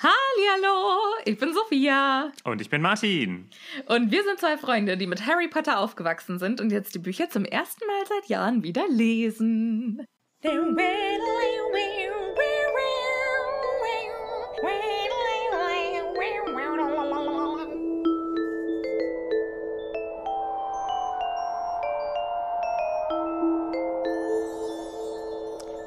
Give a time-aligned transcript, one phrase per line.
[0.00, 2.30] Hallo, ich bin Sophia.
[2.44, 3.50] Und ich bin Martin.
[3.86, 7.28] Und wir sind zwei Freunde, die mit Harry Potter aufgewachsen sind und jetzt die Bücher
[7.30, 10.06] zum ersten Mal seit Jahren wieder lesen.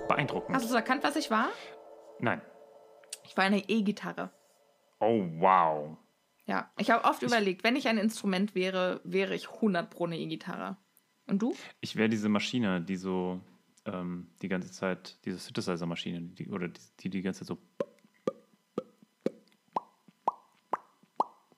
[0.10, 0.58] Beeindruckend.
[0.58, 1.48] Hast du erkannt, was ich war?
[2.20, 2.42] Nein.
[3.32, 4.30] Ich war eine E-Gitarre.
[5.00, 5.98] Oh, wow.
[6.48, 10.20] Ja, ich habe oft überlegt, wenn ich ein Instrument wäre, wäre ich 100 pro eine
[10.20, 10.76] E-Gitarre.
[11.28, 11.56] Und du?
[11.80, 13.40] Ich wäre diese Maschine, die so
[13.86, 17.58] ähm, die ganze Zeit, diese Synthesizer-Maschine, die, oder die, die die ganze Zeit so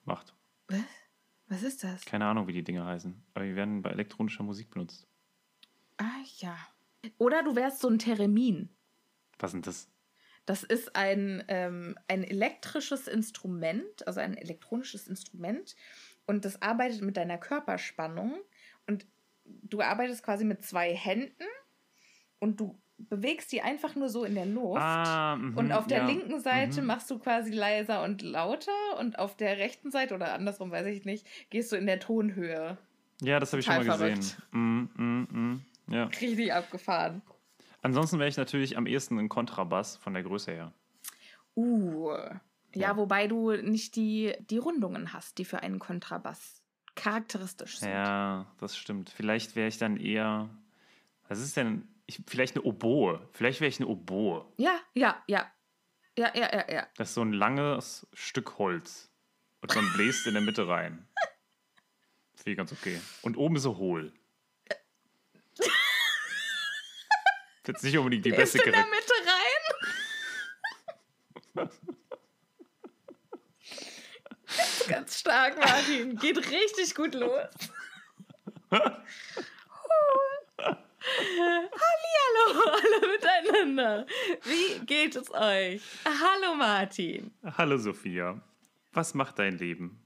[0.05, 0.35] macht.
[0.67, 0.79] Was?
[1.47, 2.05] Was ist das?
[2.05, 3.19] Keine Ahnung, wie die Dinge heißen.
[3.33, 5.07] Aber die werden bei elektronischer Musik benutzt.
[5.97, 6.55] Ah ja.
[7.17, 8.69] Oder du wärst so ein Theremin.
[9.39, 9.89] Was sind das?
[10.45, 15.75] Das ist ein, ähm, ein elektrisches Instrument, also ein elektronisches Instrument.
[16.25, 18.35] Und das arbeitet mit deiner Körperspannung.
[18.87, 19.05] Und
[19.45, 21.45] du arbeitest quasi mit zwei Händen
[22.39, 24.81] und du bewegst die einfach nur so in der Luft.
[24.81, 26.05] Ah, mhm, und auf der ja.
[26.05, 26.87] linken Seite Mhm.
[26.87, 28.71] machst du quasi leiser und lauter.
[28.99, 32.77] Und auf der rechten Seite oder andersrum, weiß ich nicht, gehst du in der Tonhöhe.
[33.21, 34.37] Ja, das habe ich schon mal Total gesehen.
[34.51, 35.65] Mm, mm, mm.
[35.93, 36.05] Ja.
[36.05, 37.21] Richtig abgefahren.
[37.83, 40.73] Ansonsten wäre ich natürlich am ehesten ein Kontrabass von der Größe her.
[41.55, 42.09] Uh.
[42.73, 42.97] Ja, Ja.
[42.97, 46.63] wobei du nicht die, die Rundungen hast, die für einen Kontrabass
[46.95, 47.89] charakteristisch sind.
[47.89, 49.09] Ja, das stimmt.
[49.11, 50.49] Vielleicht wäre ich dann eher.
[51.27, 51.87] Was ist denn?
[52.05, 53.27] Ich, vielleicht eine Oboe.
[53.31, 54.45] Vielleicht wäre ich eine Oboe.
[54.57, 55.45] Ja, ja, ja.
[56.17, 56.87] Ja, ja, ja, ja.
[56.97, 59.09] Das ist so ein langes Stück Holz.
[59.61, 61.07] Und man bläst in der Mitte rein.
[62.35, 62.99] Finde ich ganz okay.
[63.21, 64.11] Und oben ist so hohl.
[67.65, 68.85] Jetzt nicht unbedingt die Ist beste in der.
[68.85, 69.39] Mitte rein.
[74.57, 76.15] Ganz, ganz stark, Martin.
[76.17, 77.47] Geht richtig gut los.
[81.41, 84.05] Hallihallo, alle miteinander.
[84.43, 85.81] Wie geht es euch?
[86.05, 87.31] Hallo, Martin.
[87.57, 88.41] Hallo Sophia.
[88.93, 89.99] Was macht dein Leben?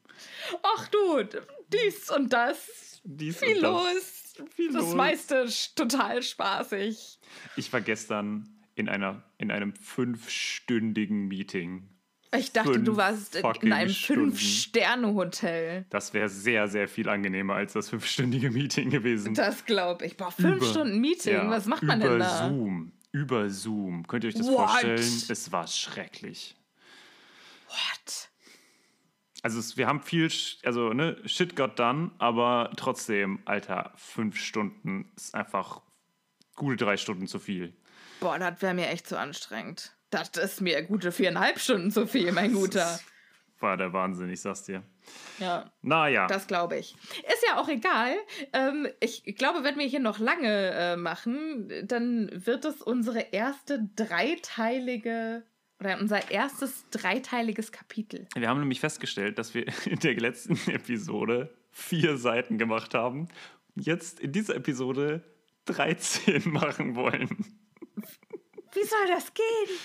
[0.64, 1.24] Ach du,
[1.68, 3.02] dies und das.
[3.04, 3.72] Dies Viel und das.
[3.94, 4.27] los.
[4.56, 4.96] Viel das los.
[4.96, 7.20] meiste sch- total spaßig.
[7.56, 11.90] Ich war gestern in, einer, in einem fünfstündigen Meeting.
[12.36, 13.90] Ich dachte, Fünf du warst in- einem.
[13.90, 15.86] Fünf-Sterne-Hotel.
[15.90, 19.34] Das wäre sehr, sehr viel angenehmer als das fünfstündige Meeting gewesen.
[19.34, 20.18] Das glaube ich.
[20.18, 22.48] Boah, fünf Über- Stunden Meeting, Ja, was macht man über denn da?
[22.50, 22.92] Zoom.
[23.14, 24.06] Über Zoom.
[24.08, 24.70] Könnt ihr euch das What?
[24.70, 25.00] vorstellen?
[25.30, 26.56] Es war schrecklich.
[27.70, 28.27] What?
[29.48, 30.30] Also es, wir haben viel,
[30.66, 35.80] also ne, shit got done, aber trotzdem, Alter, fünf Stunden ist einfach
[36.58, 37.74] gute drei Stunden zu viel.
[38.20, 39.96] Boah, das wäre mir echt zu anstrengend.
[40.10, 43.00] Das ist mir gute viereinhalb Stunden zu viel, mein Guter.
[43.62, 44.84] War der Wahnsinn, ich sag's dir.
[45.40, 46.98] Ja, Naja, das glaube ich.
[47.20, 48.18] Ist ja auch egal.
[48.52, 53.88] Ähm, ich glaube, wenn wir hier noch lange äh, machen, dann wird es unsere erste
[53.96, 55.44] dreiteilige
[55.80, 58.28] oder unser erstes dreiteiliges Kapitel.
[58.36, 63.28] wir haben nämlich festgestellt, dass wir in der letzten Episode vier Seiten gemacht haben.
[63.76, 65.24] und Jetzt in dieser Episode
[65.66, 67.30] 13 machen wollen.
[68.74, 69.78] Wie soll das gehen?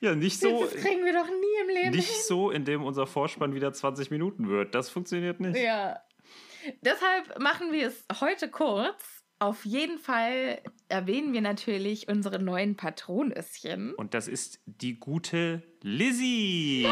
[0.00, 2.22] Ja, nicht so, das kriegen wir doch nie im Leben nicht hin.
[2.26, 4.74] so, indem unser Vorspann wieder 20 Minuten wird.
[4.74, 5.56] Das funktioniert nicht.
[5.58, 6.00] Ja.
[6.82, 13.94] Deshalb machen wir es heute kurz Auf jeden Fall erwähnen wir natürlich unsere neuen Patronüschen.
[13.94, 16.86] Und das ist die gute Lizzie.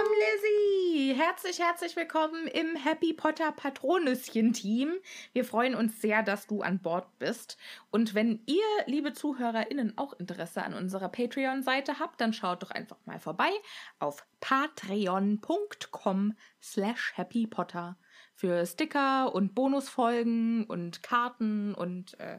[0.00, 1.14] Willkommen, Lizzie.
[1.14, 4.94] Herzlich, herzlich willkommen im Happy Potter Patronüschen-Team.
[5.32, 7.56] Wir freuen uns sehr, dass du an Bord bist.
[7.90, 12.98] Und wenn ihr, liebe ZuhörerInnen, auch Interesse an unserer Patreon-Seite habt, dann schaut doch einfach
[13.04, 13.50] mal vorbei
[13.98, 17.96] auf patreon.com slash happypotter
[18.40, 22.38] für Sticker und Bonusfolgen und Karten und, äh,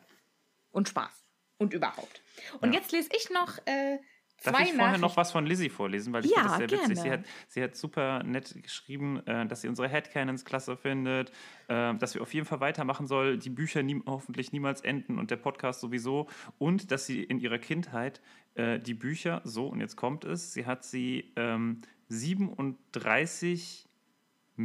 [0.72, 1.24] und Spaß.
[1.60, 2.24] Und überhaupt.
[2.60, 2.80] Und Ja.
[2.80, 4.00] jetzt lese ich noch äh,
[4.40, 6.12] zwei Darf ich vorher noch was von Lizzie vorlesen?
[6.12, 6.98] Weil ich Ja, finde das sehr witzig.
[6.98, 7.22] Sie gerne.
[7.22, 11.30] hat, sie hat super nett geschrieben, äh, dass sie unsere Headcanons klasse findet,
[11.68, 15.30] äh, dass wir auf jeden Fall weitermachen soll, die Bücher nie, hoffentlich niemals enden und
[15.30, 16.28] der Podcast sowieso.
[16.58, 18.22] Und dass sie in ihrer Kindheit
[18.56, 23.91] äh, die Bücher, so und jetzt kommt es, sie hat sie ähm, 37 Millionen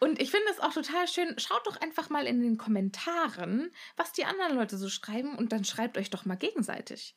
[0.00, 1.34] Und ich finde es auch total schön.
[1.38, 5.64] Schaut doch einfach mal in den Kommentaren, was die anderen Leute so schreiben und dann
[5.64, 7.16] schreibt euch doch mal gegenseitig.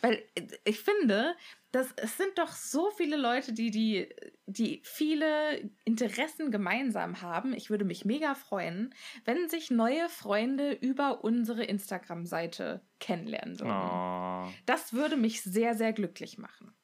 [0.00, 1.34] Weil äh, ich finde,
[1.72, 4.08] dass es sind doch so viele Leute, die, die,
[4.46, 7.52] die viele Interessen gemeinsam haben.
[7.52, 8.94] Ich würde mich mega freuen,
[9.24, 13.70] wenn sich neue Freunde über unsere Instagram-Seite kennenlernen würden.
[13.70, 14.52] Oh.
[14.66, 16.74] Das würde mich sehr, sehr glücklich machen.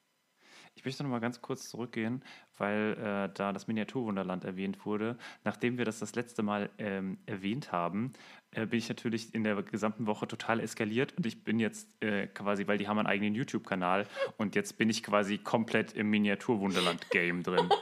[0.77, 2.23] Ich möchte noch mal ganz kurz zurückgehen,
[2.59, 5.17] weil äh, da das Miniaturwunderland erwähnt wurde.
[5.45, 8.13] Nachdem wir das das letzte Mal ähm, erwähnt haben,
[8.51, 12.27] äh, bin ich natürlich in der gesamten Woche total eskaliert und ich bin jetzt äh,
[12.27, 14.07] quasi, weil die haben einen eigenen YouTube-Kanal
[14.37, 17.69] und jetzt bin ich quasi komplett im Miniaturwunderland-Game drin.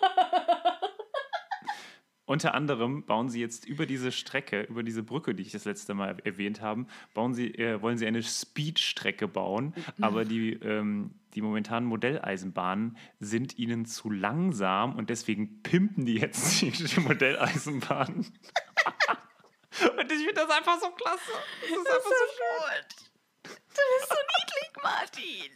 [2.24, 5.92] Unter anderem bauen sie jetzt über diese Strecke, über diese Brücke, die ich das letzte
[5.92, 11.42] Mal erwähnt habe, bauen sie, äh, wollen sie eine Speedstrecke bauen, aber die, ähm, die
[11.42, 18.16] momentanen Modelleisenbahnen sind ihnen zu langsam und deswegen pimpen die jetzt die, die Modelleisenbahnen.
[19.98, 21.32] und ich finde das einfach so klasse.
[21.60, 23.12] Das ist einfach so gut.
[23.44, 25.52] Du bist so niedlich, Martin.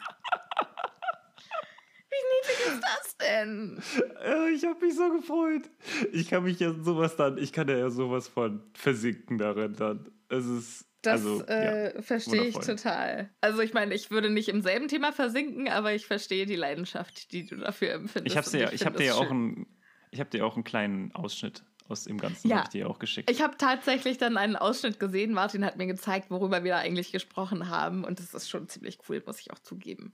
[2.09, 3.83] Wie niedlich ist das denn?
[4.25, 5.71] Ja, ich habe mich so gefreut.
[6.13, 10.11] Ich kann mich ja sowas dann, ich kann ja sowas von versinken darin dann.
[10.29, 13.31] Es ist Das also, äh, ja, verstehe ich total.
[13.41, 17.31] Also ich meine, ich würde nicht im selben Thema versinken, aber ich verstehe die Leidenschaft,
[17.31, 18.35] die du dafür empfindest.
[18.35, 19.67] Ich habe dir, ich hab dir ja auch einen,
[20.11, 22.65] ich habe dir auch einen kleinen Ausschnitt aus dem Ganzen Ja.
[22.65, 23.31] dir auch geschickt.
[23.31, 25.33] Ich habe tatsächlich dann einen Ausschnitt gesehen.
[25.33, 28.03] Martin hat mir gezeigt, worüber wir da eigentlich gesprochen haben.
[28.03, 30.13] Und das ist schon ziemlich cool, muss ich auch zugeben.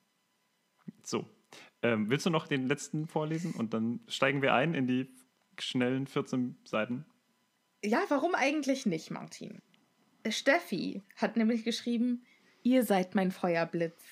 [1.03, 1.27] so,
[1.81, 5.09] ähm, willst du noch den letzten vorlesen und dann steigen wir ein in die
[5.59, 7.07] schnellen 14 Seiten?
[7.83, 9.63] Ja, warum eigentlich nicht, Martin?
[10.31, 12.25] Steffi hat nämlich geschrieben,
[12.63, 14.03] ihr seid mein Feuerblitz.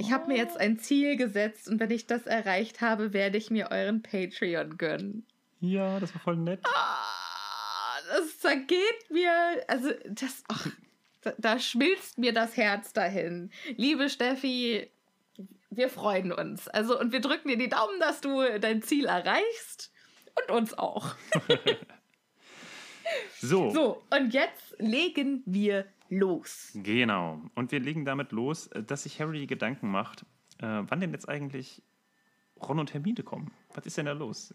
[0.00, 3.50] Ich habe mir jetzt ein Ziel gesetzt und wenn ich das erreicht habe, werde ich
[3.50, 5.26] mir euren Patreon gönnen.
[5.60, 6.60] Ja, das war voll nett.
[6.64, 9.32] Ah, das zergeht mir,
[9.68, 10.66] also das, ach,
[11.22, 13.50] da, da schmilzt mir das Herz dahin.
[13.76, 14.90] Liebe Steffi,
[15.70, 16.68] wir freuen uns.
[16.68, 19.90] Also und wir drücken dir die Daumen, dass du dein Ziel erreichst
[20.34, 21.14] und uns auch.
[23.40, 26.70] So, So, und jetzt legen wir los.
[26.74, 27.40] genau.
[27.54, 30.22] Und wir legen damit los, äh, dass sich Harry Gedanken macht,
[30.58, 31.82] äh, wann denn jetzt eigentlich
[32.60, 33.50] Ron und Hermine kommen.
[33.74, 34.54] Was ist denn da los?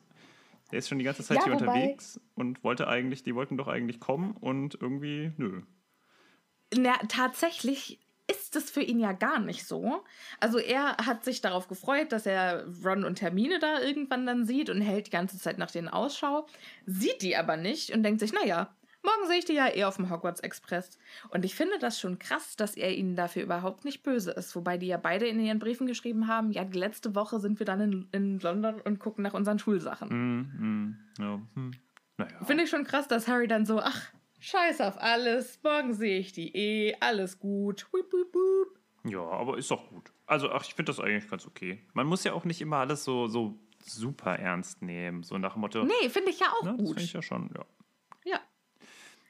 [0.72, 3.68] Der ist schon die ganze Zeit Ja, hier unterwegs und wollte eigentlich, die wollten doch
[3.68, 5.62] eigentlich kommen und irgendwie, nö.
[6.76, 8.00] Na, tatsächlich
[8.48, 10.04] ist es für ihn ja gar nicht so.
[10.40, 14.70] Also er hat sich darauf gefreut, dass er Ron und Hermine da irgendwann dann sieht
[14.70, 16.48] und hält die ganze Zeit nach denen Ausschau,
[16.86, 18.74] sieht die aber nicht und denkt sich, naja,
[19.04, 20.98] morgen sehe ich die ja eh auf dem Hogwarts Express.
[21.30, 24.56] Und ich finde das schon krass, dass er ihnen dafür überhaupt nicht böse ist.
[24.56, 27.66] Wobei die ja beide in ihren Briefen geschrieben haben, ja, die letzte Woche sind wir
[27.66, 30.08] dann in, in London und gucken nach unseren Schulsachen.
[30.08, 31.72] Mm, mm, ja, hm.
[32.18, 32.46] Naja.
[32.46, 36.32] Finde ich schon krass, dass Harry dann so, ach, scheiß auf alles, morgen sehe ich
[36.34, 37.88] die eh, alles gut.
[37.92, 38.80] Wuip, wuip, wuip.
[39.04, 40.12] Ja, aber ist doch gut.
[40.26, 41.82] Also, ach, ich finde das eigentlich ganz okay.
[41.94, 45.24] Man muss ja auch nicht immer alles so, so super ernst nehmen.
[45.24, 45.84] So nach dem Motto.
[45.86, 46.88] Nee, finde ich ja auch ne, das gut.
[46.90, 47.66] finde ich ja schon, ja.
[48.26, 48.40] Ja,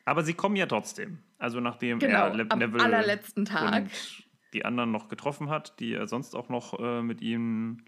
[0.06, 1.20] Aber sie kommen ja trotzdem.
[1.38, 3.84] Also nachdem Genau, er Le am Neville allerletzten Tag.
[3.84, 3.92] und
[4.54, 7.84] die anderen noch getroffen hat, die sonst auch noch äh, mit ihm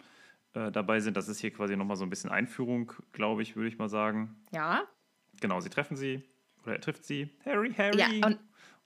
[0.54, 1.18] äh, dabei sind.
[1.18, 4.36] Das ist hier quasi nochmal so ein bisschen Einführung, glaube ich, würde ich mal sagen.
[4.52, 4.84] ja.
[5.42, 6.22] Genau, sie treffen sie.
[6.70, 7.30] Oder er trifft sie.
[7.46, 7.98] Harry, Harry.
[7.98, 8.40] Ja, und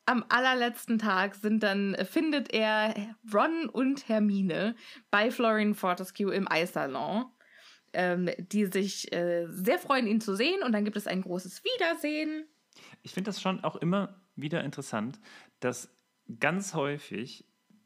[0.06, 2.94] am allerletzten Tag sind dann, findet er
[3.34, 4.75] Ron und Hermine
[5.12, 7.25] bei Florian Fortescue im Eissalon,
[7.94, 10.63] ähm, die sich äh, sehr freuen, ihn zu sehen.
[10.63, 12.46] Und dann gibt es ein großes Wiedersehen.
[13.02, 15.20] Ich finde das schon auch immer wieder interessant,
[15.60, 15.94] dass
[16.40, 17.46] ganz häufig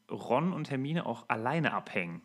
[0.10, 2.22] Ron und Hermine auch alleine abhängen.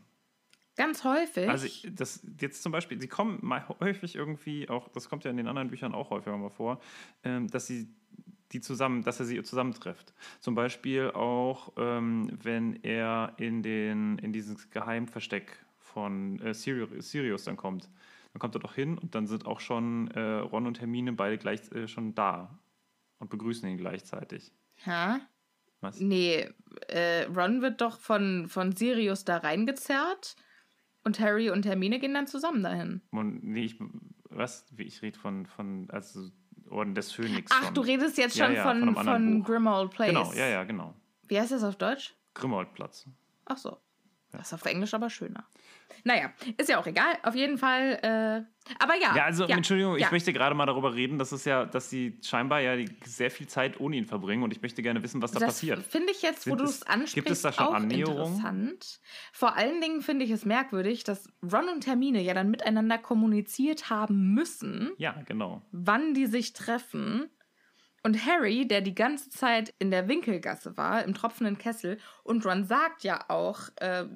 [0.76, 1.48] Ganz häufig.
[1.48, 5.36] Also das jetzt zum Beispiel, sie kommen mal häufig irgendwie auch, das kommt ja in
[5.36, 6.80] den anderen Büchern auch häufiger mal vor,
[7.24, 7.94] ähm, dass sie
[8.52, 10.14] die zusammen, dass er sie zusammentrifft.
[10.40, 17.44] Zum Beispiel auch, ähm, wenn er in den in dieses Geheimversteck von äh, Sirius, Sirius
[17.44, 17.90] dann kommt.
[18.32, 21.36] Dann kommt er doch hin und dann sind auch schon äh, Ron und Hermine beide
[21.36, 22.58] gleich äh, schon da
[23.18, 24.52] und begrüßen ihn gleichzeitig.
[24.86, 25.20] ha?
[25.82, 25.98] Was?
[25.98, 26.48] Nee,
[27.34, 30.36] Ron wird doch von, von Sirius da reingezerrt
[31.04, 33.00] und Harry und Hermine gehen dann zusammen dahin.
[33.10, 33.76] Und, nee, ich,
[34.30, 34.66] was?
[34.76, 36.30] Ich rede von, von also
[36.70, 37.50] Orden des Phönix.
[37.54, 37.74] Ach, schon.
[37.74, 39.46] du redest jetzt Ja, schon ja, von, von von, Buch.
[39.46, 40.08] Grimmauld Place.
[40.08, 40.94] Genau, ja, ja, genau.
[41.28, 42.14] Wie heißt das auf Deutsch?
[42.34, 43.06] Grimmauld-Platz.
[43.46, 43.78] Ach so.
[44.32, 45.44] Das ist auf Englisch aber schöner.
[46.04, 47.18] Naja, ist ja auch egal.
[47.22, 47.98] Auf jeden Fall.
[48.02, 49.14] Äh, aber ja.
[49.14, 50.06] Ja, also Entschuldigung, ja.
[50.06, 53.46] ich möchte gerade mal darüber reden, dass es ja, dass sie scheinbar ja sehr viel
[53.46, 55.82] Zeit ohne ihn verbringen und ich möchte gerne wissen, was da das passiert.
[55.84, 58.18] finde ich jetzt, wo du es- es ansprichst, gibt es da schon auch Annäherungen?
[58.36, 59.00] interessant.
[59.32, 63.90] Vor allen Dingen finde ich es merkwürdig, dass Ron und Hermine ja dann miteinander kommuniziert
[63.90, 65.62] haben müssen, Ja, genau.
[65.72, 67.28] wann die sich treffen.
[68.02, 72.64] Und Harry, der die ganze Zeit in der Winkelgasse war, im tropfenden Kessel, und Ron
[72.64, 74.06] sagt ja auch, äh,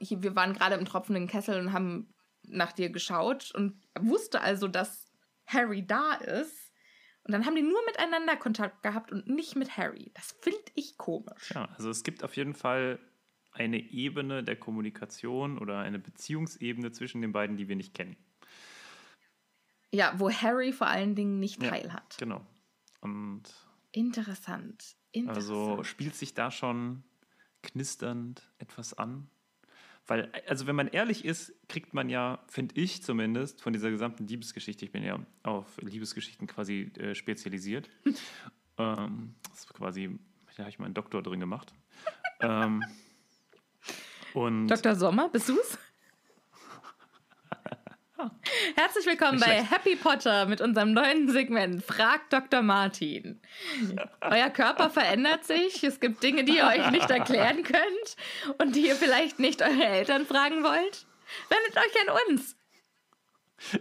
[0.00, 4.68] hier, wir waren gerade im tropfenden Kessel und haben nach dir geschaut und wusste also,
[4.68, 5.06] dass
[5.46, 6.72] Harry da ist.
[7.24, 10.10] Und dann haben die nur miteinander Kontakt gehabt und nicht mit Harry.
[10.14, 11.52] Das finde ich komisch.
[11.54, 12.98] Ja, also es gibt auf jeden Fall
[13.52, 18.16] eine Ebene der Kommunikation oder eine Beziehungsebene zwischen den beiden, die wir nicht kennen.
[19.92, 22.16] Ja, wo Harry vor allen Dingen nicht Ja, teilhat.
[22.18, 22.46] Genau.
[23.00, 23.42] Und
[23.92, 24.96] Interessant.
[25.12, 25.36] Interessant.
[25.36, 27.02] also spielt sich da schon
[27.62, 29.28] knisternd etwas an?
[30.06, 34.26] Weil, also wenn man ehrlich ist, kriegt man ja, finde ich zumindest, von dieser gesamten
[34.26, 37.90] Liebesgeschichte, ich bin ja auf Liebesgeschichten quasi äh, spezialisiert.
[38.78, 40.18] ähm, das ist quasi,
[40.56, 41.74] da habe ich meinen Doktor drin gemacht.
[42.40, 42.82] ähm,
[44.32, 44.94] und Dr.
[44.94, 45.78] Sommer, bist du's?
[48.76, 49.62] Herzlich willkommen bei.
[49.62, 52.62] Happy Potter mit unserem neuen Segment Frag Dr.
[52.62, 53.40] Martin.
[54.20, 58.16] Euer Körper verändert sich, es gibt Dinge, die ihr euch nicht erklären könnt
[58.58, 61.06] und die ihr vielleicht nicht eure Eltern fragen wollt.
[61.48, 62.56] Wendet euch an uns.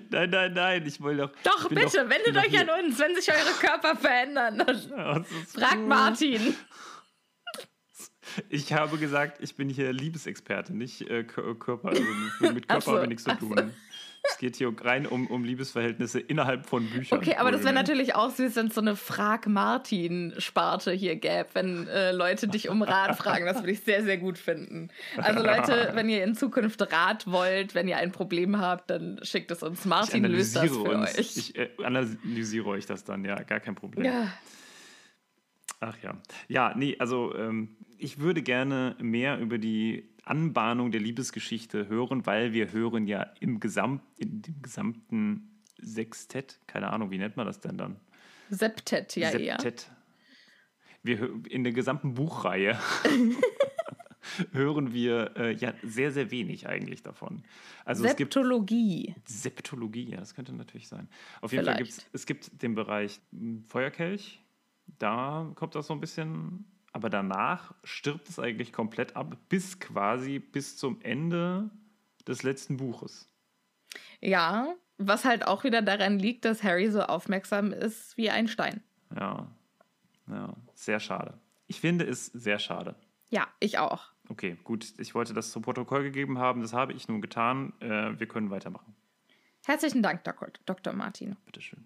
[0.10, 1.32] nein, nein, nein, ich will doch.
[1.44, 4.58] Doch, bitte, doch, wendet euch hier- an uns, wenn sich eure Körper verändern.
[4.90, 5.88] Ja, Fragt gut.
[5.88, 6.56] Martin.
[8.50, 11.90] Ich habe gesagt, ich bin hier Liebesexperte, nicht äh, Kör- Körper.
[11.90, 12.04] Also
[12.54, 13.56] mit- Körper so, habe ich nichts zu ach so.
[14.30, 17.20] Es geht hier rein um, um Liebesverhältnisse innerhalb von Büchern.
[17.20, 21.88] Okay, aber das wäre natürlich auch süß, wenn es so eine Frag-Martin-Sparte hier gäbe, wenn
[21.88, 23.46] äh, Leute dich um Rat fragen.
[23.46, 24.90] Das würde ich sehr, sehr gut finden.
[25.18, 29.52] Also Leute, wenn ihr in Zukunft Rat wollt, wenn ihr ein Problem habt, dann schickt
[29.52, 29.86] es uns.
[29.86, 31.18] Martin löst das analysiere für uns.
[31.18, 31.38] euch.
[31.38, 34.06] Ich äh, analysiere euch das dann, ja, gar kein Problem.
[34.06, 34.34] ja.
[35.80, 36.18] Ach ja.
[36.48, 42.54] Ja, nee, also ähm, ich würde gerne mehr über die Anbahnung der Liebesgeschichte hören, weil
[42.54, 47.60] wir hören ja im Gesamt, in dem gesamten Sextett, keine Ahnung, wie nennt man das
[47.60, 48.00] denn dann?
[48.50, 49.60] Septet ja eher.
[49.60, 49.92] Septett.
[51.04, 52.78] Wir in der gesamten Buchreihe
[54.52, 57.44] hören wir äh, ja sehr, sehr wenig eigentlich davon.
[57.86, 59.16] Also es gibt Septologie.
[59.26, 61.08] Septologie, ja, das könnte natürlich sein.
[61.42, 62.10] Auf jeden Fall gibt Vielleicht.
[62.14, 64.42] es gibt den Bereich m, Feuerkelch,
[65.00, 66.66] da kommt das so ein bisschen,
[66.98, 71.70] aber danach stirbt es eigentlich komplett ab, bis quasi bis zum Ende
[72.28, 73.32] des letzten Buches.
[74.20, 78.82] Ja, was halt auch wieder daran liegt, dass Harry so aufmerksam ist wie ein Stein.
[79.16, 79.48] Ja,
[80.28, 81.40] ja, sehr schade.
[81.68, 82.96] Ich finde es sehr schade.
[83.30, 84.10] Ja, ich auch.
[84.28, 87.74] Okay, gut, ich wollte das zum Protokoll gegeben haben, das habe ich nun getan.
[87.80, 88.96] Äh, wir können weitermachen.
[89.68, 90.24] Herzlichen Dank,
[90.66, 90.94] Dr.
[90.94, 91.38] Martin.
[91.46, 91.86] Bitteschön.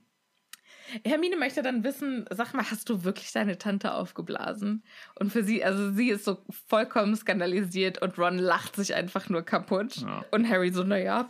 [1.05, 4.83] Hermine möchte dann wissen, sag mal, hast du wirklich deine Tante aufgeblasen?
[5.19, 9.43] Und für sie, also sie ist so vollkommen skandalisiert und Ron lacht sich einfach nur
[9.43, 9.97] kaputt.
[9.97, 10.25] Ja.
[10.31, 11.27] Und Harry so, naja,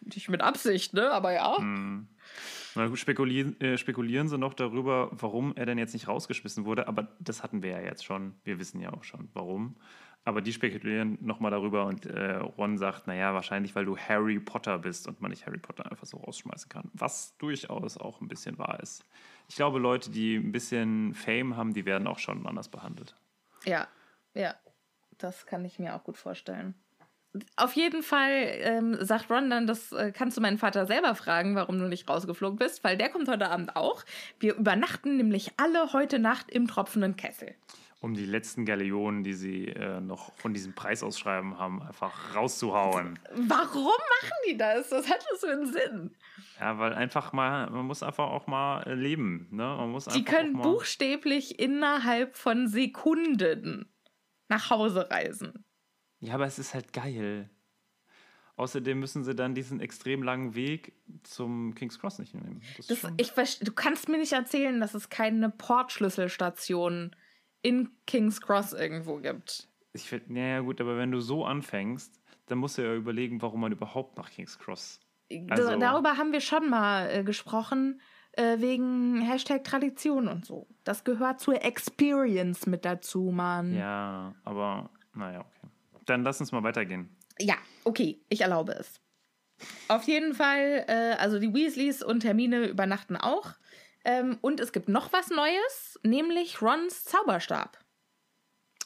[0.00, 1.10] nicht mit Absicht, ne?
[1.10, 1.58] Aber ja.
[1.58, 2.08] Hm.
[2.74, 6.88] Na gut, spekulieren, äh, spekulieren sie noch darüber, warum er denn jetzt nicht rausgeschmissen wurde.
[6.88, 8.34] Aber das hatten wir ja jetzt schon.
[8.44, 9.76] Wir wissen ja auch schon, warum.
[10.26, 14.76] Aber die spekulieren nochmal darüber und äh, Ron sagt, naja, wahrscheinlich, weil du Harry Potter
[14.80, 16.90] bist und man nicht Harry Potter einfach so rausschmeißen kann.
[16.94, 19.04] Was durchaus auch ein bisschen wahr ist.
[19.48, 23.14] Ich glaube, Leute, die ein bisschen Fame haben, die werden auch schon anders behandelt.
[23.64, 23.86] Ja,
[24.34, 24.56] ja.
[25.16, 26.74] Das kann ich mir auch gut vorstellen.
[27.54, 31.54] Auf jeden Fall ähm, sagt Ron dann, das äh, kannst du meinen Vater selber fragen,
[31.54, 34.04] warum du nicht rausgeflogen bist, weil der kommt heute Abend auch.
[34.40, 37.54] Wir übernachten nämlich alle heute Nacht im tropfenden Kessel.
[38.00, 43.18] Um die letzten Galeonen, die sie äh, noch von diesem Preisausschreiben haben, einfach rauszuhauen.
[43.34, 44.90] Warum machen die das?
[44.92, 46.16] Was hat das für einen Sinn?
[46.60, 49.48] Ja, weil einfach mal, man muss einfach auch mal äh, leben.
[49.50, 49.64] Ne?
[49.64, 53.88] Man muss Die können buchstäblich innerhalb von Sekunden
[54.48, 55.64] nach Hause reisen.
[56.20, 57.50] Ja, aber es ist halt geil.
[58.56, 62.62] Außerdem müssen sie dann diesen extrem langen Weg zum King's Cross nicht nehmen.
[62.78, 67.14] Das Das, ich, du kannst mir nicht erzählen, dass es keine Portschlüsselstation
[67.62, 69.68] in King's Cross irgendwo gibt.
[69.92, 73.60] ich find, naja, gut, aber wenn du so anfängst, dann musst du ja überlegen, warum
[73.62, 75.00] man überhaupt nach King's Cross.
[75.50, 78.00] Also- Da- Darüber haben wir schon mal äh, gesprochen,
[78.32, 80.68] äh, wegen Hashtag Tradition und so.
[80.84, 83.74] Das gehört zur Experience mit dazu, Mann.
[83.74, 85.68] Ja, aber naja, okay.
[86.04, 87.08] Dann lass uns mal weitergehen.
[87.40, 89.00] Ja, okay, ich erlaube es.
[89.88, 93.54] Auf jeden Fall, äh, also die Weasleys und Hermine übernachten auch.
[94.08, 97.76] Ähm, und es gibt noch was Neues, nämlich Rons Zauberstab.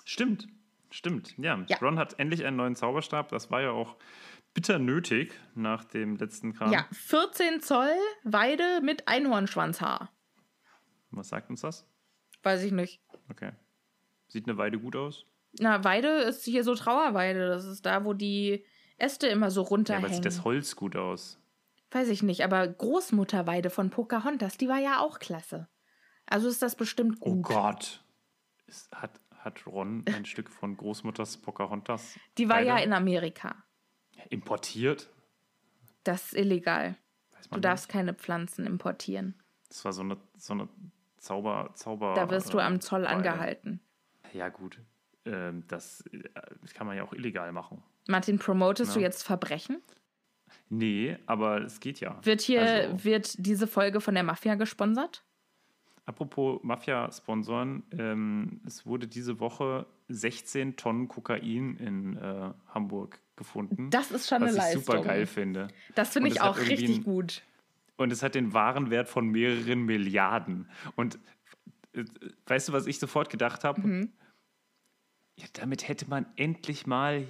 [0.05, 0.49] Stimmt,
[0.91, 1.37] stimmt.
[1.37, 1.77] Ja, Ja.
[1.79, 3.29] Ron hat endlich einen neuen Zauberstab.
[3.29, 3.97] Das war ja auch
[4.55, 6.73] bitter nötig nach dem letzten Kram.
[6.73, 7.93] Ja, 14 Zoll
[8.25, 10.11] Weide mit Einhornschwanzhaar.
[11.11, 11.87] Was sagt uns das?
[12.43, 13.01] Weiß ich nicht.
[13.29, 13.53] Okay.
[14.29, 15.27] Sieht eine Weide gut aus?
[15.59, 17.49] Na, Weide ist hier so Trauerweide.
[17.49, 18.65] Das ist da, wo die
[18.97, 20.07] Äste immer so Ja, runterhängen.
[20.07, 21.39] aber sieht das Holz gut aus?
[21.93, 25.69] Weiß ich nicht, aber Großmutterweide von Pocahontas, die war ja auch klasse.
[26.27, 27.45] Also ist das bestimmt Oh gut.
[27.45, 28.05] Gott.
[28.67, 32.17] Ist, hat, hat Ron ein Stück von Großmutters Pocahontas?
[32.39, 33.57] Die war ja Weide in Amerika.
[34.29, 35.09] Importiert?
[36.05, 36.97] Das ist illegal.
[37.45, 37.93] Du man darfst nicht.
[37.93, 39.35] keine Pflanzen importieren.
[39.69, 40.69] Das war so eine, so eine
[41.17, 42.15] Zauber, Zauber.
[42.15, 43.09] Da wirst du äh, am Zoll Weide.
[43.17, 43.81] angehalten.
[44.33, 44.81] Ja, gut.
[45.25, 46.23] Ähm, das, äh,
[46.61, 47.83] das kann man ja auch illegal machen.
[48.07, 49.07] Martin, promotest du Ja.
[49.07, 49.83] jetzt Verbrechen?
[50.71, 52.19] Nee, aber es geht ja.
[52.25, 55.23] Wird hier, Also- wird diese Folge von der Mafia gesponsert?
[56.07, 63.91] Apropos Mafia-Sponsoren, ähm, es wurde diese Woche 16 Tonnen Kokain in äh, Hamburg gefunden.
[63.91, 64.83] Das ist schon was eine ich Leistung.
[64.83, 65.69] super geil finde.
[65.95, 67.43] Das finde ich auch richtig ein- gut.
[67.97, 70.69] Und es hat den Warenwert von mehreren Milliarden.
[70.97, 71.19] Und
[71.93, 72.05] äh,
[72.47, 73.81] weißt du, was ich sofort gedacht habe?
[73.81, 74.13] Mhm.
[75.37, 77.27] Ja, damit hätte man endlich mal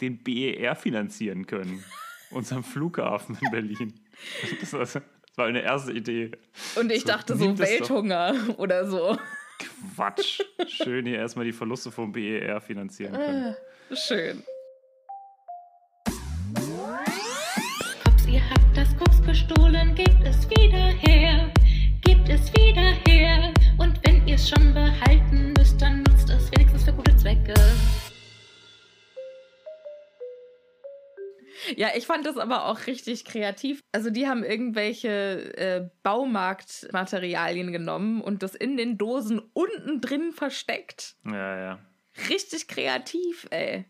[0.00, 1.82] den BER finanzieren können.
[2.30, 4.00] unseren Flughafen in Berlin.
[4.60, 5.00] Das war, das
[5.36, 6.32] war eine erste Idee.
[6.76, 7.58] Und ich So, dachte so.
[7.58, 9.18] Welthunger oder so.
[9.94, 10.40] Quatsch.
[10.66, 13.56] Schön hier erstmal die Verluste vom BER finanzieren können.
[13.92, 14.42] Schön.
[18.04, 21.52] Cops, ihr habt das Koks gestohlen, gebt es wieder her.
[22.02, 23.52] Gebt es wieder her.
[23.78, 27.54] Und wenn ihr es schon behalten müsst, dann nutzt es wenigstens für gute Zwecke.
[31.76, 33.80] Ja, ich fand das aber auch richtig kreativ.
[33.92, 41.16] Also die haben irgendwelche äh, Baumarktmaterialien genommen und das in den Dosen unten drin versteckt.
[41.24, 41.78] Ja, ja.
[42.28, 43.84] Richtig kreativ, ey.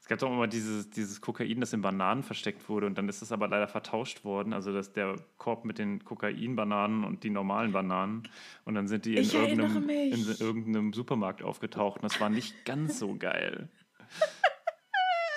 [0.00, 3.20] Es gab doch immer dieses, dieses Kokain, das in Bananen versteckt wurde und dann ist
[3.20, 4.54] es aber leider vertauscht worden.
[4.54, 8.22] Also dass der Korb mit den Kokainbananen und die normalen Bananen
[8.64, 12.98] und dann sind die in, irgendeinem, in irgendeinem Supermarkt aufgetaucht und das war nicht ganz
[12.98, 13.68] so geil.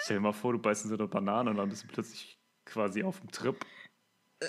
[0.04, 2.40] Stell dir mal vor, du beißt in so eine Banane und dann bist du plötzlich
[2.66, 3.56] quasi auf dem Trip.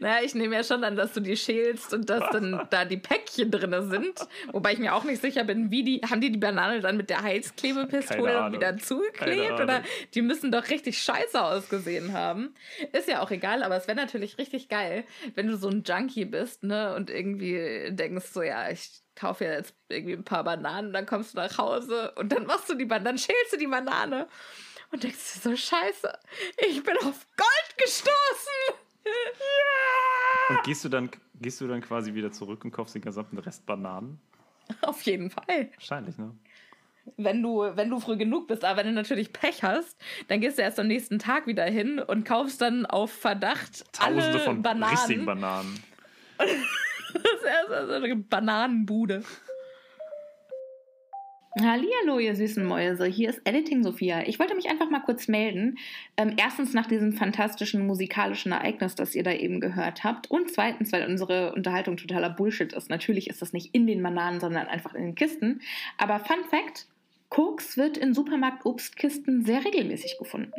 [0.00, 2.96] Naja, ich nehme ja schon an, dass du die schälst und dass dann da die
[2.96, 4.20] Päckchen drin sind.
[4.52, 6.00] Wobei ich mir auch nicht sicher bin, wie die.
[6.02, 9.60] Haben die die Banane dann mit der Heizklebepistole wieder zugeklebt?
[9.60, 9.82] Oder
[10.14, 12.54] die müssen doch richtig scheiße ausgesehen haben.
[12.92, 15.04] Ist ja auch egal, aber es wäre natürlich richtig geil,
[15.34, 16.94] wenn du so ein Junkie bist, ne?
[16.94, 21.34] Und irgendwie denkst so, ja, ich kaufe ja jetzt irgendwie ein paar Bananen, dann kommst
[21.34, 24.26] du nach Hause und dann machst du die Banane, dann schälst du die Banane
[24.90, 26.18] und denkst dir so, scheiße,
[26.68, 28.80] ich bin auf Gold gestoßen.
[30.48, 33.66] Und gehst du dann, gehst du dann quasi wieder zurück und kaufst den gesamten Rest
[33.66, 34.18] Bananen?
[34.82, 35.70] Auf jeden Fall.
[35.74, 36.34] Wahrscheinlich, ne?
[37.18, 39.98] Wenn du, wenn du früh genug bist, aber wenn du natürlich Pech hast,
[40.28, 44.24] dann gehst du erst am nächsten Tag wieder hin und kaufst dann auf Verdacht Tausende
[44.24, 44.96] alle von Bananen.
[44.96, 45.82] richtigen Bananen.
[47.14, 49.22] das ist also eine Bananenbude.
[51.62, 53.06] Hallihallo, ihr süßen Mäuse.
[53.06, 54.26] Hier ist Editing Sophia.
[54.26, 55.78] Ich wollte mich einfach mal kurz melden.
[56.16, 60.28] Ähm, erstens nach diesem fantastischen musikalischen Ereignis, das ihr da eben gehört habt.
[60.28, 62.90] Und zweitens, weil unsere Unterhaltung totaler Bullshit ist.
[62.90, 65.60] Natürlich ist das nicht in den Bananen, sondern einfach in den Kisten.
[65.96, 66.88] Aber Fun Fact:
[67.28, 70.52] Koks wird in Supermarkt-Obstkisten sehr regelmäßig gefunden.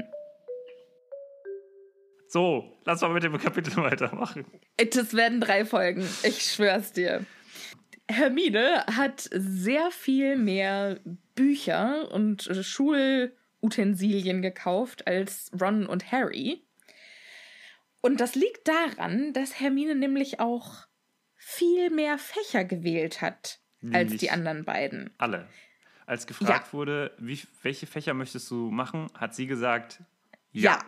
[2.28, 4.46] So, lass mal mit dem Kapitel weitermachen.
[4.78, 6.08] Das werden drei Folgen.
[6.24, 7.26] Ich schwör's dir.
[8.10, 11.00] Hermine hat sehr viel mehr
[11.34, 16.64] Bücher und Schulutensilien gekauft als Ron und Harry.
[18.02, 20.86] Und das liegt daran, dass Hermine nämlich auch
[21.36, 25.12] viel mehr Fächer gewählt hat als Nämlich die anderen beiden.
[25.18, 25.48] Alle.
[26.06, 30.04] Als gefragt wurde, wie, welche Fächer möchtest du machen, hat sie gesagt,
[30.52, 30.80] ja.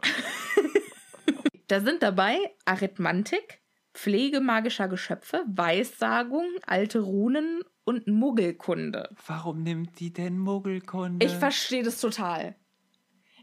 [1.72, 3.62] da sind dabei Arithmantik,
[3.94, 9.08] Pflege magischer Geschöpfe, Weissagung, alte Runen und Muggelkunde.
[9.26, 11.24] Warum nimmt die denn Muggelkunde?
[11.24, 12.56] Ich verstehe das total.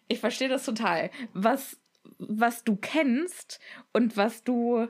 [0.08, 1.10] Ich verstehe das total.
[1.34, 1.80] Was,
[2.20, 3.60] was du kennst
[3.94, 4.88] und was du,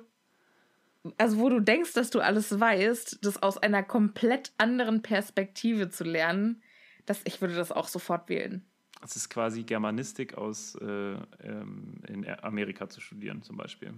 [1.18, 6.04] also wo du denkst, dass du alles weißt, das aus einer komplett anderen Perspektive zu
[6.04, 6.62] lernen,
[7.06, 8.70] das, ich würde das auch sofort wählen.
[9.02, 13.94] Das ist quasi Germanistik aus äh, ähm, in Amerika zu studieren, zum Beispiel.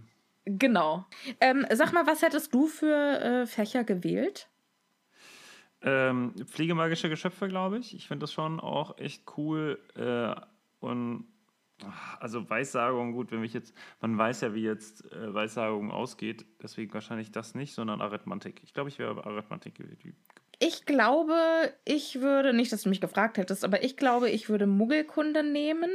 [0.46, 1.06] Genau.
[1.40, 4.48] Ähm, sag mal, was hättest du für äh, Fächer gewählt?
[5.84, 7.96] Ähm, pflegemagische Geschöpfe, glaube ich.
[7.96, 9.80] Ich finde das schon auch echt cool.
[9.96, 10.40] Äh,
[10.80, 11.26] und
[12.20, 16.94] also Weissagung, gut, wenn ich jetzt, man weiß ja, wie jetzt äh, Weissagung ausgeht, deswegen
[16.94, 18.62] wahrscheinlich das nicht, sondern Arithmantik.
[18.64, 20.00] Ich glaube, ich wäre Arithmantik gewählt.
[20.64, 24.68] Ich glaube, ich würde, nicht, dass du mich gefragt hättest, aber ich glaube, ich würde
[24.68, 25.90] Muggelkunde nehmen.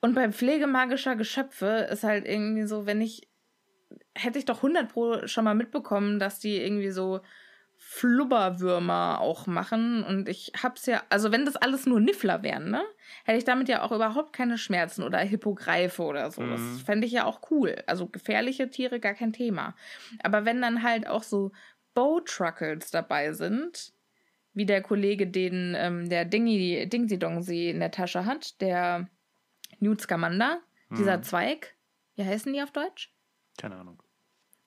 [0.00, 3.28] Und bei Pflege magischer Geschöpfe ist halt irgendwie so, wenn ich,
[4.14, 7.22] hätte ich doch 100 Pro schon mal mitbekommen, dass die irgendwie so
[7.76, 10.04] Flubberwürmer auch machen.
[10.04, 12.82] Und ich hab's ja, also wenn das alles nur Niffler wären, ne,
[13.24, 16.42] hätte ich damit ja auch überhaupt keine Schmerzen oder Hippogreife oder so.
[16.46, 16.78] Das Mhm.
[16.84, 17.82] fände ich ja auch cool.
[17.86, 19.74] Also gefährliche Tiere, gar kein Thema.
[20.22, 21.52] Aber wenn dann halt auch so
[21.94, 23.92] Bowtruckles dabei sind,
[24.54, 29.08] wie der Kollege, den ähm, der Dingy, Dingsy Dongsi in der Tasche hat, der
[29.78, 31.22] Newt Scamander, dieser Mhm.
[31.22, 31.74] Zweig.
[32.16, 33.12] Wie heißen die auf Deutsch?
[33.58, 34.02] Keine Ahnung.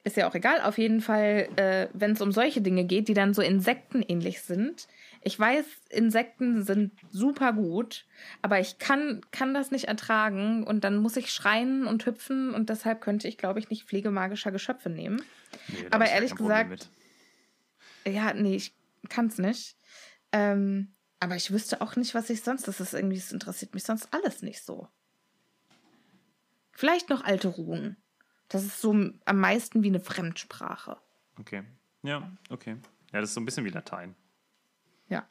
[0.05, 0.59] Ist ja auch egal.
[0.61, 4.87] Auf jeden Fall, äh, wenn es um solche Dinge geht, die dann so insektenähnlich sind.
[5.21, 8.05] Ich weiß, Insekten sind super gut,
[8.41, 12.69] aber ich kann, kann das nicht ertragen und dann muss ich schreien und hüpfen und
[12.69, 15.21] deshalb könnte ich, glaube ich, nicht pflegemagischer Geschöpfe nehmen.
[15.69, 16.89] Nee, Aber ehrlich gesagt-
[18.05, 18.75] Ja, nee, ich
[19.09, 19.77] kann es nicht.
[20.31, 22.67] Ähm, aber ich wüsste auch nicht, was ich sonst.
[22.67, 24.89] Das ist irgendwie, das interessiert mich sonst alles nicht so.
[26.71, 27.97] Vielleicht noch alte Runen.
[28.49, 30.97] Das ist so am meisten wie eine Fremdsprache.
[31.39, 31.63] Okay.
[32.01, 32.77] Ja, okay.
[33.13, 34.15] Ja, das ist so ein bisschen wie Latein.
[35.07, 35.27] Ja.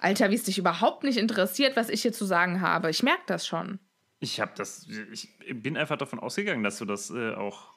[0.00, 2.90] Alter, wie es dich überhaupt nicht interessiert, was ich hier zu sagen habe.
[2.90, 3.78] Ich merke das schon.
[4.20, 7.74] Ich habe das, ich bin einfach davon ausgegangen, dass du das äh, auch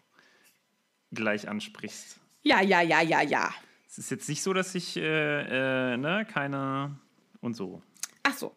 [1.12, 2.20] gleich ansprichst.
[2.44, 3.54] Ja, ja, ja, ja, ja.
[3.98, 7.00] Es ist jetzt nicht so, dass ich, äh, äh, ne, keine
[7.42, 7.82] und so.
[8.22, 8.56] Ach so.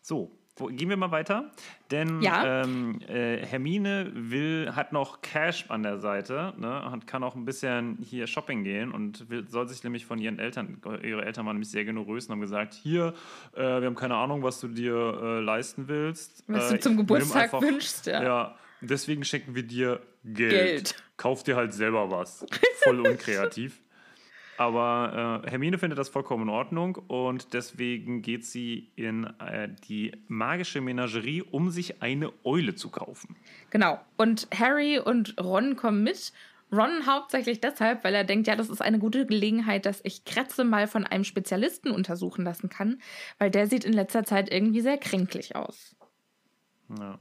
[0.00, 0.32] So,
[0.70, 1.50] gehen wir mal weiter.
[1.90, 2.62] Denn Ja.
[2.62, 7.44] ähm, äh, Hermine will, hat noch Cash an der Seite, ne, und kann auch ein
[7.44, 11.56] bisschen hier shopping gehen und will, soll sich nämlich von ihren Eltern, ihre Eltern waren
[11.56, 13.12] nämlich sehr generös und haben gesagt, hier,
[13.54, 16.44] äh, wir haben keine Ahnung, was du dir äh, leisten willst.
[16.46, 18.22] Was äh, du zum nimm Geburtstag wünschst, ja.
[18.22, 20.50] Ja, deswegen schenken wir dir Geld.
[20.50, 21.04] Geld.
[21.18, 22.46] Kauf dir halt selber was.
[22.82, 23.82] Voll unkreativ.
[24.60, 30.12] Aber äh, Hermine findet das vollkommen in Ordnung und deswegen geht sie in äh, die
[30.28, 33.36] magische Menagerie, um sich eine Eule zu kaufen.
[33.70, 33.98] Genau.
[34.18, 36.34] Und Harry und Ron kommen mit.
[36.70, 40.62] Ron hauptsächlich deshalb, weil er denkt, ja, das ist eine gute Gelegenheit, dass ich Kretze
[40.62, 43.00] mal von einem Spezialisten untersuchen lassen kann,
[43.38, 45.96] weil der sieht in letzter Zeit irgendwie sehr kränklich aus.
[46.98, 47.18] Ja.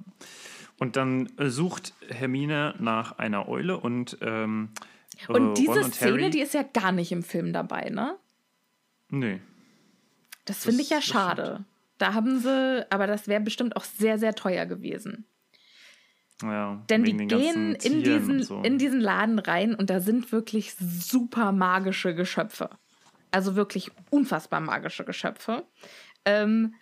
[0.77, 5.95] Und dann äh, sucht Hermine nach einer Eule und ähm, äh, Und diese Ron und
[5.95, 8.17] Szene, Harry, die ist ja gar nicht im Film dabei, ne?
[9.09, 9.41] Nee.
[10.45, 11.65] Das finde ich ja schade.
[11.97, 15.25] Da haben sie, aber das wäre bestimmt auch sehr, sehr teuer gewesen.
[16.41, 18.61] Ja, Denn die gehen in diesen, so.
[18.61, 22.69] in diesen Laden rein und da sind wirklich super magische Geschöpfe.
[23.31, 25.65] Also wirklich unfassbar magische Geschöpfe.
[26.23, 26.75] Ähm,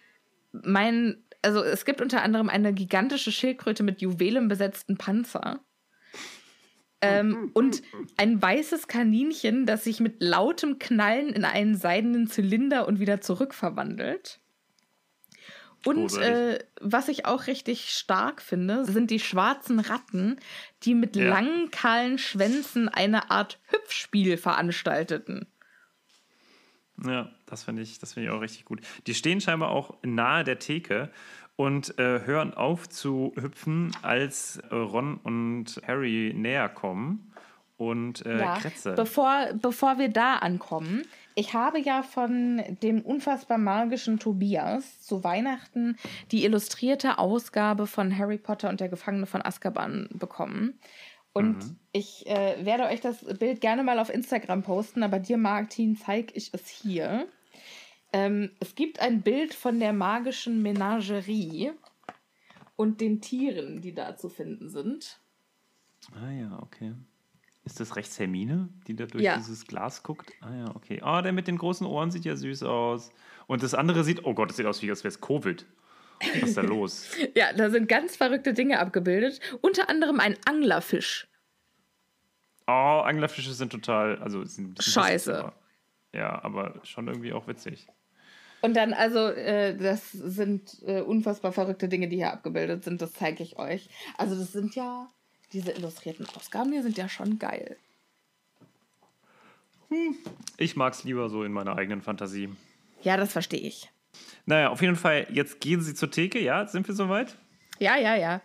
[0.52, 5.60] mein, also es gibt unter anderem eine gigantische Schildkröte mit juwelenbesetzten Panzer.
[7.02, 7.84] Ähm, und
[8.18, 14.40] ein weißes Kaninchen, das sich mit lautem Knallen in einen seidenen Zylinder und wieder zurückverwandelt.
[15.86, 16.28] Und Großartig.
[16.28, 20.38] äh, was ich auch richtig stark finde, sind die schwarzen Ratten,
[20.84, 21.30] die mit Ja.
[21.30, 25.48] langen, kahlen Schwänzen eine Art Hüpfspiel veranstalteten.
[27.06, 28.82] Ja, das finde ich, das finde ich auch richtig gut.
[29.06, 31.12] Die stehen scheinbar auch nahe der Theke
[31.58, 37.34] und äh, hören auf zu hüpfen, als Ron und Harry näher kommen
[37.78, 38.94] und äh, Ja, Kretze.
[38.94, 41.04] bevor, bevor wir da ankommen,
[41.36, 45.98] ich habe ja von dem unfassbar magischen Tobias zu Weihnachten
[46.32, 50.80] die illustrierte Ausgabe von Harry Potter und der Gefangene von Azkaban bekommen.
[51.34, 51.80] Und Mhm.
[51.92, 56.34] ich äh, werde euch das Bild gerne mal auf Instagram posten, aber dir, Martin, zeige
[56.34, 57.28] ich es hier.
[58.14, 61.72] Ähm, es gibt ein Bild von der magischen Menagerie
[62.76, 65.20] und den Tieren, die da zu finden sind.
[66.16, 66.94] ah ja, okay.
[67.66, 69.36] Ist das rechts Hermine, die da durch Ja.
[69.36, 70.32] dieses Glas guckt?
[70.40, 71.02] Ah ja, okay.
[71.02, 73.12] Ah, der mit den großen Ohren sieht ja süß aus.
[73.46, 75.66] Und das andere sieht, oh Gott, das sieht aus wie als wäre es Covid.
[76.22, 77.10] Was ist da los?
[77.36, 79.42] Ja, da sind ganz verrückte Dinge abgebildet.
[79.62, 81.28] Unter anderem ein Anglerfisch.
[82.68, 82.72] Oh,
[83.04, 85.32] Anglerfische sind total, also sind Scheiße.
[85.34, 85.54] hässlich, aber-
[86.14, 87.88] Ja, aber schon irgendwie auch witzig.
[88.62, 93.02] Und dann, also, äh, das sind äh, unfassbar verrückte Dinge, die hier abgebildet sind.
[93.02, 93.90] Das zeige ich euch.
[94.18, 95.10] Also, das sind ja,
[95.54, 97.78] diese illustrierten Ausgaben hier sind ja schon geil.
[100.58, 102.50] Ich mag es lieber so in meiner eigenen Fantasie.
[103.04, 103.90] Ja, das verstehe ich.
[104.46, 106.68] Naja, auf jeden Fall, jetzt gehen sie zur Theke, ja?
[106.68, 107.38] Sind wir soweit?
[107.80, 108.42] Ja, ja, ja.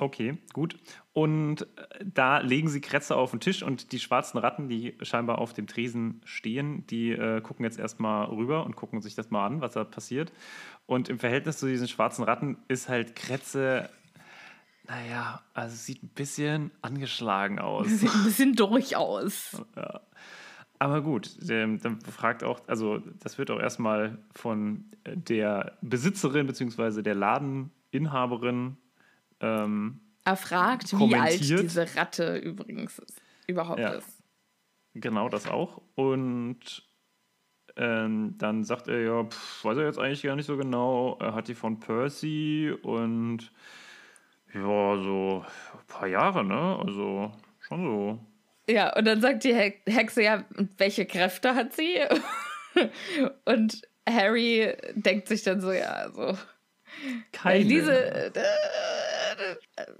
[0.00, 0.76] Okay, gut.
[1.12, 1.66] Und äh,
[2.02, 5.66] da legen sie Kretze auf den Tisch und die schwarzen Ratten, die scheinbar auf dem
[5.66, 9.74] Tresen stehen, die äh, gucken jetzt erstmal rüber und gucken sich das mal an, was
[9.74, 10.32] da passiert.
[10.86, 13.90] Und im Verhältnis zu diesen schwarzen Ratten ist halt Kretze,
[14.88, 17.86] naja, also sieht ein bisschen angeschlagen aus.
[17.88, 19.62] Sieht ein bisschen durchaus.
[20.78, 26.46] Aber gut, ähm, dann fragt auch, also das wird auch erstmal von äh, der Besitzerin
[26.46, 27.02] bzw.
[27.02, 28.78] der Ladeninhaberin
[29.40, 33.90] ähm, Er fragt, wie alt diese Ratte übrigens ist, überhaupt Ja.
[33.92, 34.22] ist.
[34.94, 35.80] Genau, das auch.
[35.94, 36.82] Und
[37.76, 41.16] ähm, dann sagt er, ja, pff, weiß er jetzt eigentlich gar nicht so genau.
[41.20, 43.52] Er hat die von Percy und
[44.52, 45.44] ja, so
[45.78, 46.78] ein paar Jahre, ne?
[46.84, 48.18] Also schon so.
[48.72, 50.44] Ja, und dann sagt die He Hexe, ja,
[50.76, 52.00] welche Kräfte hat sie?
[53.44, 56.36] und Harry denkt sich dann so, ja, also.
[57.32, 57.64] Keine.
[57.64, 58.30] Diese, äh,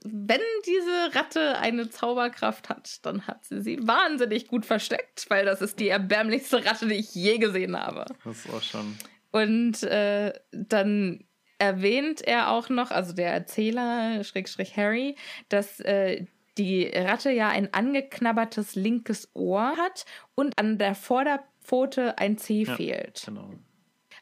[0.04, 5.60] wenn diese Ratte eine Zauberkraft hat, dann hat sie sie wahnsinnig gut versteckt, weil das
[5.62, 8.04] ist die erbärmlichste Ratte, die ich je gesehen habe.
[8.24, 8.96] Das ist auch schon.
[9.32, 11.24] Und äh, dann
[11.58, 15.16] erwähnt er auch noch, also der Erzähler, Schrägstrich Harry,
[15.48, 16.24] dass äh,
[16.58, 22.74] die Ratte ja ein angeknabbertes linkes Ohr hat und an der Vorderpfote ein Zeh Ja.
[22.76, 23.22] fehlt.
[23.26, 23.54] Genau.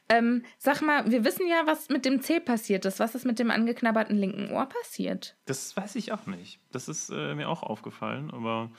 [0.09, 2.99] Ähm, sag mal, wir wissen ja, was mit dem Zeh passiert ist.
[2.99, 5.35] Was ist mit dem angeknabberten linken Ohr passiert?
[5.45, 6.59] Das weiß ich auch nicht.
[6.71, 8.71] Das ist äh, mir auch aufgefallen, aber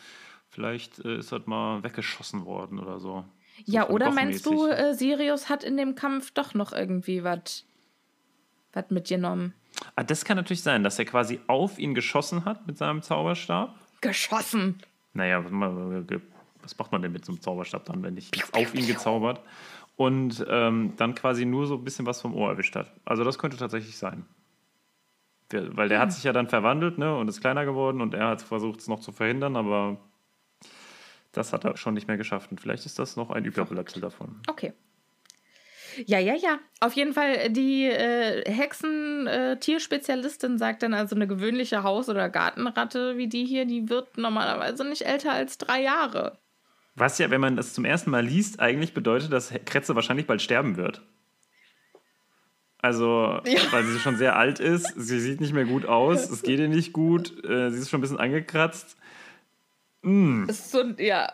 [0.48, 3.24] vielleicht äh, ist das mal weggeschossen worden oder so.
[3.64, 7.22] so ja, von oder meinst du, äh, Sirius hat in dem Kampf doch noch irgendwie
[7.22, 7.64] was
[8.88, 9.54] mitgenommen?
[9.94, 13.74] Ah, das kann natürlich sein, dass er quasi auf ihn geschossen hat mit seinem Zauberstab.
[14.00, 14.82] Geschossen.
[15.12, 16.02] Naja, was ma-
[16.62, 19.40] was macht man denn mit so einem Zauberstab dann, wenn nicht auf ihn gezaubert?
[20.00, 22.90] Und ähm, dann quasi nur so ein bisschen was vom Ohr erwischt hat.
[23.04, 24.24] Also das könnte tatsächlich sein.
[25.52, 28.40] Weil der hat sich ja dann verwandelt ne, und ist kleiner geworden und er hat
[28.40, 29.98] versucht, es noch zu verhindern, aber
[31.32, 32.50] das hat er schon nicht mehr geschafft.
[32.50, 34.40] Und vielleicht ist das noch ein Überbleibsel davon.
[34.48, 34.72] Okay.
[36.06, 36.60] Ja, ja, ja.
[36.80, 43.18] Auf jeden Fall, äh, die äh, Hexen-Tierspezialistin sagt dann also, eine gewöhnliche Haus- oder Gartenratte
[43.18, 46.38] wie die hier, die wird normalerweise nicht älter als drei Jahre.
[46.94, 50.42] Was ja, wenn man das zum ersten Mal liest, eigentlich bedeutet, dass Kretze wahrscheinlich bald
[50.42, 51.02] sterben wird.
[52.78, 53.60] Also, Ja.
[53.72, 56.68] weil sie schon sehr alt ist, sie sieht nicht mehr gut aus, es geht ihr
[56.68, 58.96] nicht gut, äh, sie ist schon ein bisschen angekratzt.
[60.48, 61.30] Ist so, ja,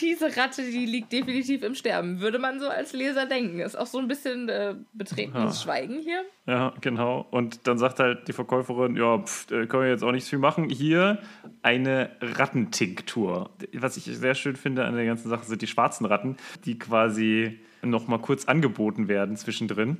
[0.00, 3.60] diese Ratte, die liegt definitiv im Sterben, würde man so als Leser denken.
[3.60, 5.62] Ist auch so ein bisschen äh, betretenes Ja.
[5.64, 6.22] Schweigen hier.
[6.46, 7.26] Ja, genau.
[7.30, 10.38] Und dann sagt halt die Verkäuferin, ja, pff, äh, können wir jetzt auch nichts viel
[10.38, 10.68] machen.
[10.68, 11.18] Hier
[11.62, 13.50] eine Rattentinktur.
[13.74, 17.58] Was ich sehr schön finde an der ganzen Sache sind die schwarzen Ratten, die quasi
[17.82, 19.98] noch mal kurz angeboten werden zwischendrin.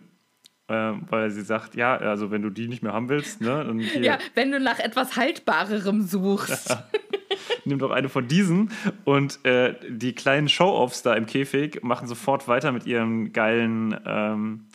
[0.69, 4.19] Äh, weil sie sagt, ja, also wenn du die nicht mehr haben willst, ne, Ja,
[4.35, 6.77] wenn du nach etwas Haltbarerem suchst.
[7.65, 8.71] nimm doch eine von diesen.
[9.05, 14.67] Und äh, die kleinen Show-Offs da im Käfig machen sofort weiter mit ihrem geilen ähm,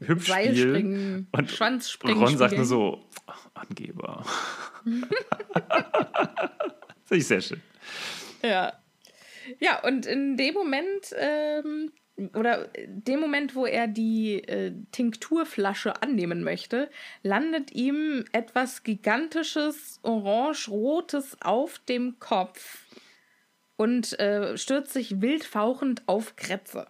[0.00, 1.26] Hüpfspiel.
[1.30, 2.22] Und Schwanzspringen.
[2.22, 4.24] Ron sagt nur so, "Ach, Angeber.
[7.04, 7.62] Finde ich sehr schön.
[8.42, 8.72] Ja.
[9.60, 11.92] Ja, und in dem Moment ähm,
[12.34, 16.90] oder dem Moment, wo er die äh, Tinkturflasche annehmen möchte,
[17.22, 22.84] landet ihm etwas gigantisches, orange-rotes auf dem Kopf
[23.76, 26.86] und äh, stürzt sich wild fauchend auf Kretze.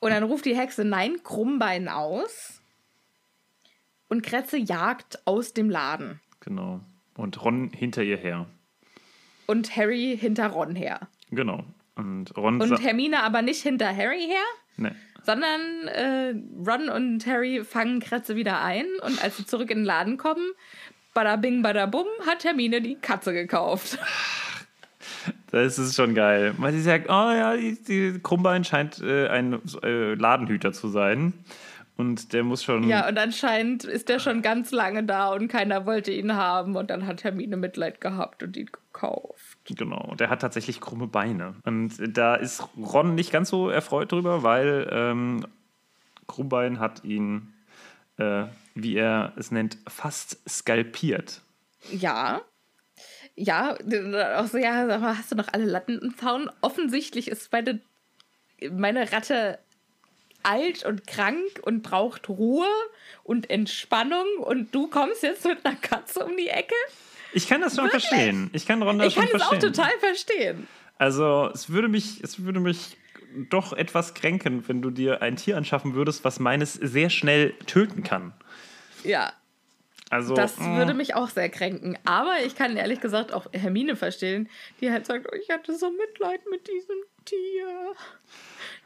[0.00, 2.62] Und dann ruft die Hexe Nein, Krummbein aus.
[4.08, 6.20] Und Kretze jagt aus dem Laden.
[6.40, 6.80] Genau.
[7.14, 8.46] Und Ron hinter ihr her.
[9.46, 11.08] Und Harry hinter Ron her.
[11.30, 11.64] Genau.
[11.98, 14.44] Und Ron Und Hermine aber nicht hinter Harry her,
[14.76, 14.92] Nee.
[15.24, 16.34] sondern äh,
[16.66, 18.86] Ron und Harry fangen Kretze wieder ein.
[19.02, 20.46] Und als sie zurück in den Laden kommen,
[21.12, 23.98] bada bing, bada bum, hat Hermine die Katze gekauft.
[25.50, 26.54] Das ist schon geil.
[26.58, 31.32] Weil sie sagt, oh ja, die, die Krummbein scheint äh, ein äh, Ladenhüter zu sein.
[31.96, 32.86] Und der muss schon.
[32.86, 36.76] Ja, und anscheinend ist der schon ganz lange da und keiner wollte ihn haben.
[36.76, 39.47] Und dann hat Hermine Mitleid gehabt und ihn gekauft.
[39.70, 41.54] Genau, und er hat tatsächlich krumme Beine.
[41.64, 45.46] Und da ist Ron nicht ganz so erfreut drüber, weil ähm,
[46.26, 47.52] Krummbein hat ihn,
[48.16, 51.42] äh, wie er es nennt, fast skalpiert.
[51.90, 52.40] Ja.
[53.34, 53.74] Ja,
[54.36, 56.50] auch so, ja, sag mal, hast du noch alle Latten im Zaun?
[56.60, 57.80] Offensichtlich ist meine,
[58.72, 59.58] meine Ratte
[60.42, 62.66] alt und krank und braucht Ruhe
[63.22, 66.74] und Entspannung und du kommst jetzt mit einer Katze um die Ecke?
[67.32, 68.50] Ich kann das schon verstehen.
[68.52, 69.72] Ich kann Ron das Ich kann schon es auch verstehen.
[69.72, 70.68] total verstehen.
[70.98, 72.96] Also, es würde mich, es würde mich
[73.50, 78.02] doch etwas kränken, wenn du dir ein Tier anschaffen würdest, was meines sehr schnell töten
[78.02, 78.32] kann.
[79.04, 79.32] Ja,
[80.10, 81.98] Also, das mm, würde mich auch sehr kränken.
[82.04, 84.48] Aber ich kann ehrlich gesagt auch Hermine verstehen,
[84.80, 87.94] die halt sagt, oh, ich hatte so Mitleid mit diesem Tier.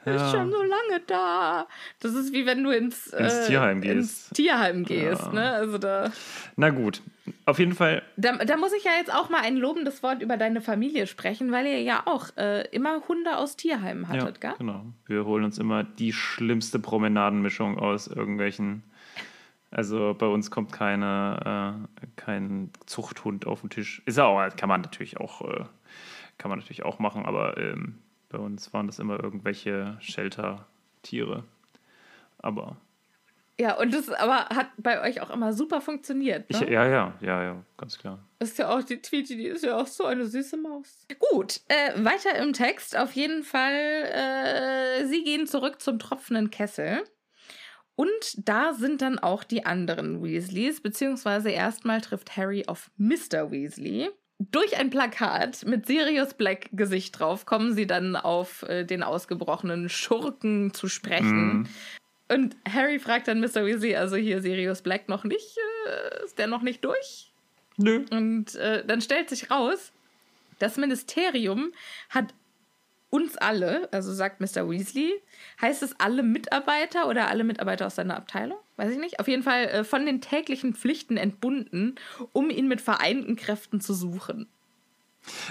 [0.04, 0.14] Ja.
[0.16, 1.66] ist schon so lange da.
[2.00, 4.34] Das ist wie wenn du ins, Ins äh, Tierheim Ins gehst.
[4.34, 5.32] Tierheim gehst, Ja.
[5.32, 5.50] ne?
[5.52, 6.10] Also da,
[6.56, 7.02] Na gut,
[7.46, 8.02] auf jeden Fall.
[8.16, 8.36] da.
[8.44, 11.66] Da muss ich ja jetzt auch mal ein lobendes Wort über deine Familie sprechen, weil
[11.66, 14.54] ihr ja auch äh, immer Hunde aus Tierheimen hattet, ja, gell?
[14.58, 14.84] genau.
[15.06, 18.82] Wir holen uns immer die schlimmste Promenadenmischung aus irgendwelchen.
[19.70, 24.02] Also bei uns kommt keine, äh, kein Zuchthund auf den Tisch.
[24.04, 25.64] Ist ja auch, kann man natürlich auch, äh,
[26.36, 27.98] kann man natürlich auch machen, aber ähm,
[28.32, 31.44] bei uns waren das immer irgendwelche Shelter-Tiere.
[32.38, 32.76] Aber
[33.60, 36.46] Ja, und das aber hat bei euch auch immer super funktioniert.
[36.48, 36.72] ich, Ne?
[36.72, 38.18] ja, ja, ja, ja, ganz klar.
[38.40, 41.06] Ist ja auch die Tweety, die ist ja auch so eine süße Maus.
[41.30, 42.96] Gut, äh, weiter im Text.
[42.96, 47.04] Auf jeden Fall, äh, sie gehen zurück zum tropfenden Kessel.
[47.94, 53.50] Und da sind dann auch die anderen Weasleys, beziehungsweise erstmal trifft Harry auf Mr.
[53.50, 54.10] Weasley.
[54.50, 59.88] Durch ein Plakat mit Sirius Black Gesicht drauf kommen sie dann auf äh, den ausgebrochenen
[59.88, 61.59] Schurken zu sprechen.
[61.59, 61.68] Mhm.
[62.28, 63.66] Und Harry fragt dann Mr.
[63.66, 67.31] Weasley, also hier Sirius Black noch nicht, äh, ist der noch nicht durch?
[67.76, 68.05] Nö.
[68.11, 69.92] Und äh, dann stellt sich raus,
[70.59, 71.72] das Ministerium
[72.09, 72.35] hat
[73.12, 74.70] uns alle, also sagt Mr.
[74.70, 75.12] Weasley,
[75.61, 78.57] heißt es alle Mitarbeiter oder alle Mitarbeiter aus seiner Abteilung?
[78.79, 79.20] Weiß ich nicht.
[79.20, 81.96] Auf jeden Fall äh, von den täglichen Pflichten entbunden,
[82.33, 84.46] um ihn mit vereinten Kräften zu suchen.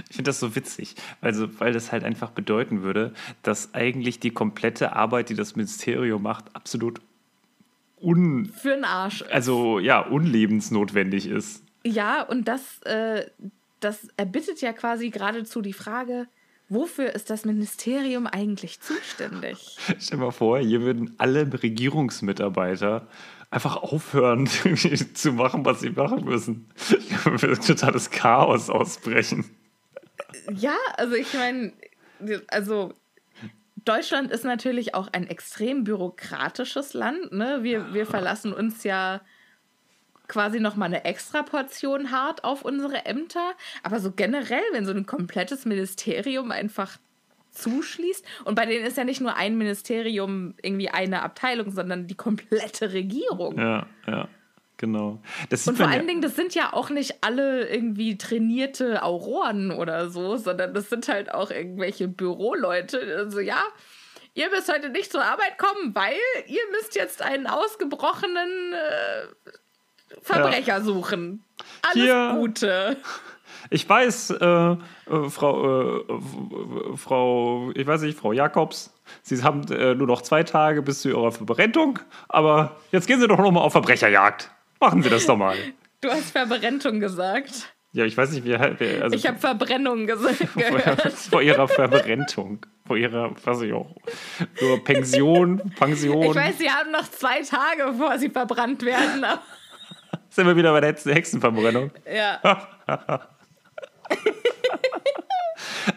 [0.10, 4.32] Ich finde das so witzig, also, weil das halt einfach bedeuten würde, dass eigentlich die
[4.32, 7.00] komplette Arbeit, die das Ministerium macht, absolut
[8.02, 9.24] un, Für den Arsch.
[9.30, 11.64] also ja, unlebensnotwendig ist.
[11.84, 13.28] Ja, und das, äh,
[13.80, 16.28] das erbittet ja quasi geradezu die Frage,
[16.72, 19.78] wofür ist das Ministerium eigentlich zuständig?
[20.00, 23.08] Stell dir mal vor, hier würden alle Regierungsmitarbeiter
[23.52, 24.48] einfach aufhören
[25.14, 26.70] zu machen, was sie machen müssen.
[26.78, 29.46] Es wird totales Chaos ausbrechen.
[30.54, 31.74] Ja, also ich meine,
[32.48, 32.94] also
[33.84, 37.34] Deutschland ist natürlich auch ein extrem bürokratisches Land.
[37.34, 37.60] Ne?
[37.64, 39.22] Wir, wir verlassen uns ja
[40.32, 43.52] quasi noch mal eine extra Portion hart auf unsere Ämter.
[43.84, 46.98] Aber so generell, wenn so ein komplettes Ministerium einfach
[47.52, 52.16] zuschließt und bei denen ist ja nicht nur ein Ministerium irgendwie eine Abteilung, sondern die
[52.16, 53.60] komplette Regierung.
[53.60, 54.30] Ja, ja,
[54.78, 55.22] genau.
[55.50, 60.10] Und vor allen ja, Dingen, das sind ja auch nicht alle irgendwie trainierte Auroren oder
[60.10, 63.18] so, sondern das sind halt auch irgendwelche Büroleute.
[63.18, 63.62] Also ja,
[64.34, 66.14] ihr müsst heute nicht zur Arbeit kommen, weil
[66.48, 69.52] ihr müsst jetzt einen ausgebrochenen äh,
[70.22, 71.44] Verbrecher suchen.
[71.82, 72.36] Alles Hier.
[72.38, 72.98] Gute.
[73.70, 74.78] Ich weiß, äh, äh,
[75.30, 80.82] Frau, äh, Frau, ich weiß nicht, Frau Jakobs, Sie haben äh, nur noch zwei Tage
[80.82, 84.52] bis zu Ihrer Verberentung, aber jetzt gehen Sie doch noch mal auf Verbrecherjagd.
[84.80, 85.56] Machen Sie das doch mal.
[86.04, 87.72] Du hast Verberentung gesagt.
[87.94, 90.38] Ja, ich weiß nicht, wie also Ich habe Verbrennung gesagt.
[90.48, 90.80] vor,
[91.30, 93.96] vor Ihrer Verberentung, vor Ihrer, weiß ich auch,
[94.84, 96.24] Pension, Pension.
[96.24, 99.24] Ich weiß, sie haben noch zwei Tage, bevor sie verbrannt werden.
[100.32, 101.92] Sind wir wieder bei der Hex- Hexenverbrennung?
[102.12, 102.40] Ja.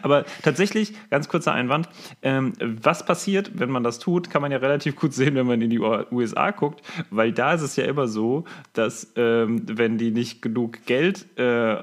[0.01, 1.89] Aber tatsächlich, ganz kurzer Einwand,
[2.21, 5.61] ähm, was passiert, wenn man das tut, kann man ja relativ gut sehen, wenn man
[5.61, 10.11] in die USA guckt, weil da ist es ja immer so, dass ähm, wenn die
[10.11, 11.77] nicht genug Geld äh,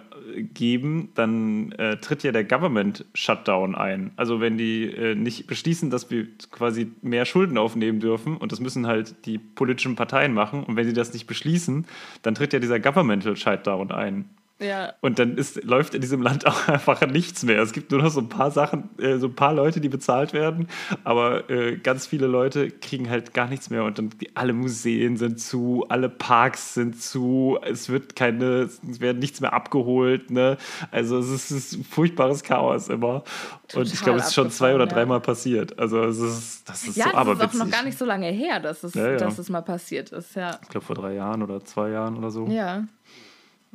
[0.54, 4.12] geben, dann äh, tritt ja der Government Shutdown ein.
[4.16, 8.60] Also wenn die äh, nicht beschließen, dass wir quasi mehr Schulden aufnehmen dürfen und das
[8.60, 11.86] müssen halt die politischen Parteien machen und wenn sie das nicht beschließen,
[12.22, 14.28] dann tritt ja dieser Governmental Shutdown ein.
[14.62, 14.92] Ja.
[15.00, 17.60] Und dann ist, läuft in diesem Land auch einfach nichts mehr.
[17.62, 20.32] Es gibt nur noch so ein paar Sachen, äh, so ein paar Leute, die bezahlt
[20.32, 20.68] werden,
[21.04, 23.84] aber äh, ganz viele Leute kriegen halt gar nichts mehr.
[23.84, 28.80] Und dann die, alle Museen sind zu, alle Parks sind zu, es wird keine, es
[29.00, 30.30] werden nichts mehr abgeholt.
[30.30, 30.56] Ne?
[30.90, 33.24] Also es ist, es ist ein furchtbares Chaos immer.
[33.68, 34.94] Total und ich glaube, es ist schon zwei oder abgefahren, ja.
[34.94, 35.78] dreimal passiert.
[35.78, 37.60] Also es ist, das ist Ja, so das ist aberwitzig.
[37.60, 39.16] auch noch gar nicht so lange her, dass es, Ja, ja.
[39.16, 40.58] dass es mal passiert ist, ja.
[40.62, 42.46] Ich glaube vor drei Jahren oder zwei Jahren oder so.
[42.46, 42.84] Ja.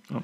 [0.09, 0.21] Ja.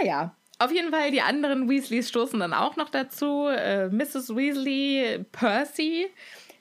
[0.00, 0.34] Ja, ja.
[0.58, 3.46] Auf jeden Fall, die anderen Weasleys stoßen dann auch noch dazu.
[3.48, 4.34] Äh, Mrs.
[4.34, 6.06] Weasley, Percy,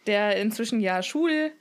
[0.05, 1.53] der inzwischen ja Schulsprecher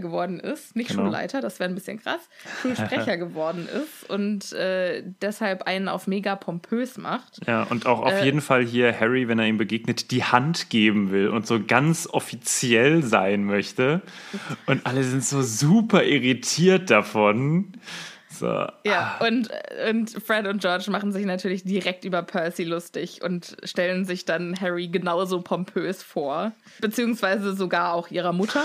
[0.00, 1.04] geworden ist, nicht Genau.
[1.04, 2.28] Schulleiter, das wäre ein bisschen krass,
[2.62, 7.38] Schulsprecher geworden ist und äh, deshalb einen auf mega pompös macht.
[7.46, 10.68] Ja, und auch auf Äh, jeden Fall hier Harry, wenn er ihm begegnet, die Hand
[10.70, 14.02] geben will und so ganz offiziell sein möchte.
[14.66, 17.74] Und alle sind so super irritiert davon.
[18.42, 18.66] So.
[18.84, 19.50] Ja, und,
[19.88, 24.60] und Fred und George machen sich natürlich direkt über Percy lustig und stellen sich dann
[24.60, 26.50] Harry genauso pompös vor.
[26.80, 28.64] Beziehungsweise sogar auch ihrer Mutter.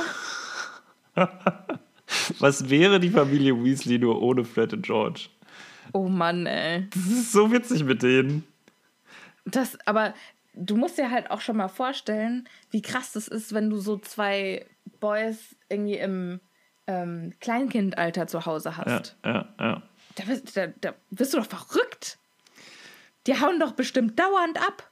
[2.40, 5.28] Was wäre die Familie Weasley nur ohne Fred und George?
[5.94, 6.88] Oh Mann, ey.
[6.92, 8.46] Das ist so witzig mit denen.
[9.46, 10.16] Das, aber
[10.56, 14.00] du musst dir halt auch schon mal vorstellen, wie krass das ist, wenn du so
[14.00, 14.66] zwei
[15.00, 16.40] Boys irgendwie im
[16.88, 19.16] ähm, Kleinkindalter zu Hause Ja, hast.
[19.26, 19.82] ja, ja.
[20.16, 22.18] Da, bist, da, da wirst du doch verrückt.
[23.28, 24.90] Die hauen doch bestimmt dauernd ab.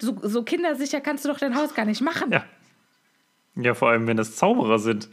[0.00, 2.32] So, so kindersicher kannst du doch dein Haus gar nicht machen.
[2.32, 2.44] Ja.
[3.54, 5.10] Ja, vor allem, wenn das Zauberer sind.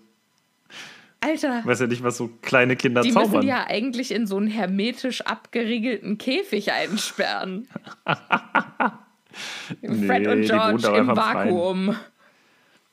[1.21, 3.31] Alter, weiß ja nicht, was so kleine Kinder die zaubern.
[3.31, 7.67] müssen ja eigentlich in so einen hermetisch abgeriegelten Käfig einsperren.
[9.81, 11.95] Nee, Fred und die George da im im Freien.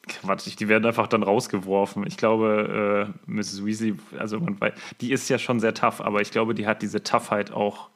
[0.08, 2.06] Quatsch, die werden einfach dann rausgeworfen.
[2.06, 3.64] Ich glaube, äh, Mrs.
[3.64, 6.82] Weasley, also man weiß, die ist ja schon sehr tough, aber ich glaube, die hat
[6.82, 7.90] diese Toughheit auch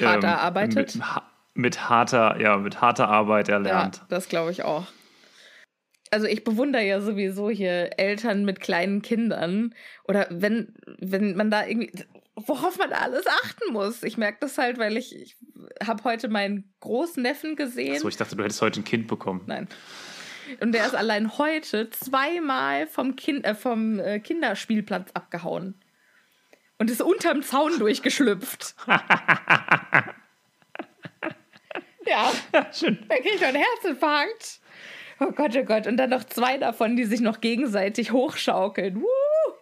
[0.00, 0.96] Hart erarbeitet?
[0.96, 1.04] Mit,
[1.54, 3.96] mit harter, ja, mit harter Arbeit erlernt.
[3.96, 4.86] Ja, das glaube ich auch.
[6.10, 9.74] Also ich bewundere ja sowieso hier Eltern mit kleinen Kindern.
[10.04, 11.90] Oder wenn, wenn man da irgendwie,
[12.36, 14.02] worauf man da alles achten muss.
[14.02, 15.36] Ich merke das halt, weil ich, ich
[15.84, 17.98] habe heute meinen Großneffen gesehen.
[17.98, 19.42] So, ich dachte, du hättest heute ein Kind bekommen.
[19.46, 19.68] Nein.
[20.60, 25.74] Und der ist allein heute zweimal vom, kind, äh, vom äh, Kinderspielplatz abgehauen.
[26.78, 28.74] Und ist unterm Zaun durchgeschlüpft.
[32.06, 32.30] ja,
[32.72, 32.98] Schön.
[33.08, 34.60] dann kriegt er einen Herzinfarkt.
[35.20, 35.86] Oh Gott, oh Gott.
[35.86, 38.96] Und dann noch zwei davon, die sich noch gegenseitig hochschaukeln.
[38.96, 39.54] Woo!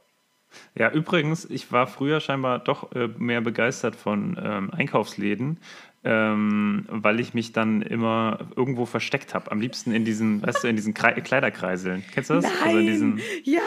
[0.75, 5.59] Ja, übrigens, ich war früher scheinbar doch äh, mehr begeistert von ähm, Einkaufsläden,
[6.05, 9.51] ähm, weil ich mich dann immer irgendwo versteckt habe.
[9.51, 12.05] Am liebsten in diesen, weißt du, in diesen Krei Kleiderkreiseln.
[12.13, 12.45] Kennst du das?
[12.45, 12.53] Nein!
[12.65, 13.61] Also in diesen, ja!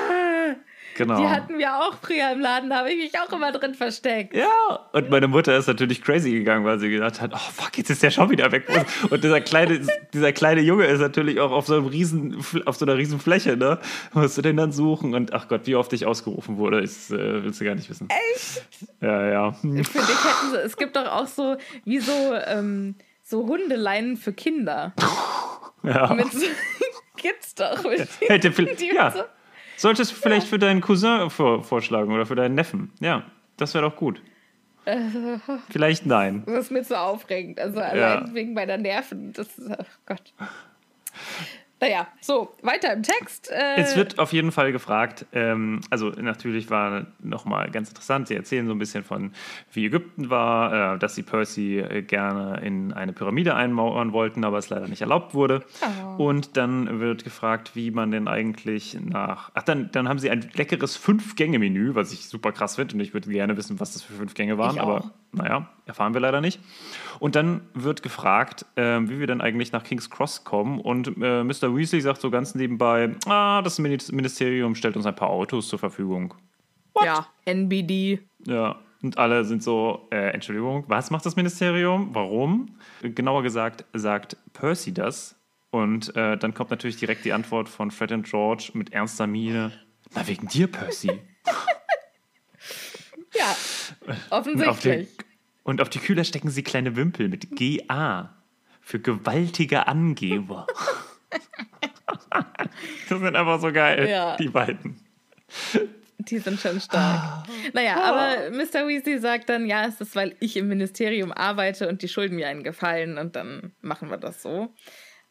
[0.96, 1.20] Genau.
[1.20, 4.36] Die hatten wir auch früher im Laden, da habe ich mich auch immer drin versteckt.
[4.36, 7.90] Ja, und meine Mutter ist natürlich crazy gegangen, weil sie gedacht hat, oh fuck, jetzt
[7.92, 8.66] ist der schon wieder weg.
[9.10, 9.82] Und dieser kleine,
[10.14, 13.56] dieser kleine Junge ist natürlich auch auf so, einem riesen, auf so einer riesen Fläche,
[13.58, 13.80] ne?
[14.14, 17.44] Musst du den dann suchen und ach Gott, wie oft ich ausgerufen wurde, ist, äh,
[17.44, 18.08] willst du gar nicht wissen.
[18.34, 18.66] Echt?
[19.02, 19.52] Ja, ja.
[19.52, 24.34] Für dich hätten sie, es gibt doch auch so, wie so, ähm, so Hundeleinen für
[24.34, 24.94] Kinder.
[25.84, 26.14] ja.
[26.14, 26.46] Mit so,
[27.18, 27.84] gibt's doch.
[27.84, 29.12] Mit Hätte viel, die ja.
[29.12, 29.24] so-
[29.78, 32.92] Solltest du vielleicht für deinen Cousin vor, vorschlagen oder für deinen Neffen.
[33.00, 33.24] Ja,
[33.58, 34.22] das wäre doch gut.
[35.70, 36.44] Vielleicht nein.
[36.46, 37.60] Das ist mir zu aufregend.
[37.60, 39.34] Also allein wegen meiner Nerven.
[39.34, 40.34] Das ist, oh Gott.
[41.86, 43.52] Naja, so, weiter im Text.
[43.52, 48.36] Äh, Es wird auf jeden Fall gefragt, ähm, also natürlich war nochmal ganz interessant, sie
[48.36, 49.34] erzählen so ein bisschen von,
[49.72, 54.58] wie Ägypten war, äh, dass sie Percy äh, gerne in eine Pyramide einmauern wollten, aber
[54.58, 55.64] es leider nicht erlaubt wurde.
[56.18, 60.50] Und dann wird gefragt, wie man denn eigentlich nach, ach dann, dann haben sie ein
[60.54, 64.14] leckeres Fünf-Gänge-Menü, was ich super krass finde und ich würde gerne wissen, was das für
[64.14, 66.60] fünf Gänge waren, aber naja, erfahren wir leider nicht.
[67.20, 70.80] Und dann wird gefragt, ähm, wie wir denn eigentlich nach King's Cross kommen.
[70.80, 71.44] Und äh,
[71.76, 71.80] Mr.
[71.80, 75.80] Weasley sagt so ganz nebenbei, ah, das Mini- Ministerium stellt uns ein paar Autos zur
[75.80, 76.34] Verfügung.
[77.04, 78.20] ja, NBD.
[78.46, 82.10] Ja, und alle sind so, äh, Entschuldigung, was macht das Ministerium?
[82.14, 82.78] Warum?
[83.02, 85.36] Genauer gesagt, sagt Percy das.
[85.72, 89.74] Und äh, dann kommt natürlich direkt die Antwort von Fred und George mit ernster Miene.
[90.14, 91.12] Na, wegen dir, Percy.
[93.38, 93.54] Ja,
[94.08, 95.10] Und auf, offensichtlich.
[95.64, 98.34] und auf die Kühler stecken sie kleine Wimpel mit GA.
[98.80, 100.66] für gewaltige Angeber.
[103.10, 104.36] das sind einfach so geil, Ja.
[104.38, 105.00] die beiden.
[106.20, 107.46] Die sind schon stark.
[107.74, 108.88] Naja, aber Mr.
[108.88, 112.48] Weasley sagt dann, ja, es ist, weil ich im Ministerium arbeite und die schulden mir
[112.48, 114.74] einen Gefallen und dann machen wir das so.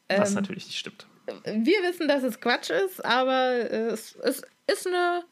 [0.09, 1.07] Was Ähm, natürlich nicht stimmt.
[1.45, 5.24] Wir wissen, dass es Quatsch ist, aber äh, es, es ist eine,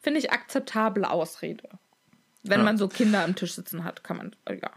[0.00, 1.68] finde ich, akzeptable Ausrede.
[2.42, 2.64] Wenn Ja.
[2.64, 4.70] man so Kinder am Tisch sitzen hat, kann man, ja.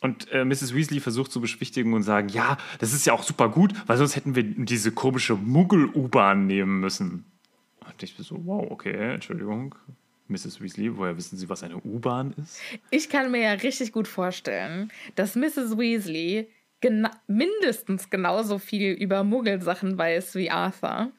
[0.00, 0.74] Und äh, Mrs.
[0.74, 4.16] Weasley versucht zu beschwichtigen und sagen, ja, das ist ja auch super gut, weil sonst
[4.16, 7.24] hätten wir diese komische Muggel-U-Bahn nehmen müssen.
[7.84, 9.74] Und ich bin so, wow, okay, Entschuldigung.
[10.28, 10.60] Mrs.
[10.60, 12.60] Weasley, woher wissen Sie, was eine U-Bahn ist?
[12.90, 15.78] Ich kann mir ja richtig gut vorstellen, dass Mrs.
[15.78, 16.48] Weasley
[16.80, 21.10] gena mindestens genauso viel über Muggelsachen weiß wie Arthur.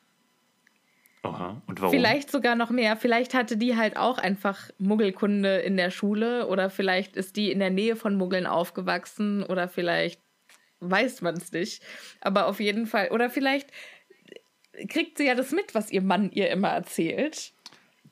[1.23, 1.93] Aha, und warum?
[1.93, 2.95] Vielleicht sogar noch mehr.
[2.95, 7.59] Vielleicht hatte die halt auch einfach Muggelkunde in der Schule oder vielleicht ist die in
[7.59, 10.21] der Nähe von Muggeln aufgewachsen oder vielleicht
[10.79, 11.83] weiß man es nicht.
[12.21, 13.09] Aber auf jeden Fall.
[13.11, 13.69] Oder vielleicht
[14.87, 17.51] kriegt sie ja das mit, was ihr Mann ihr immer erzählt.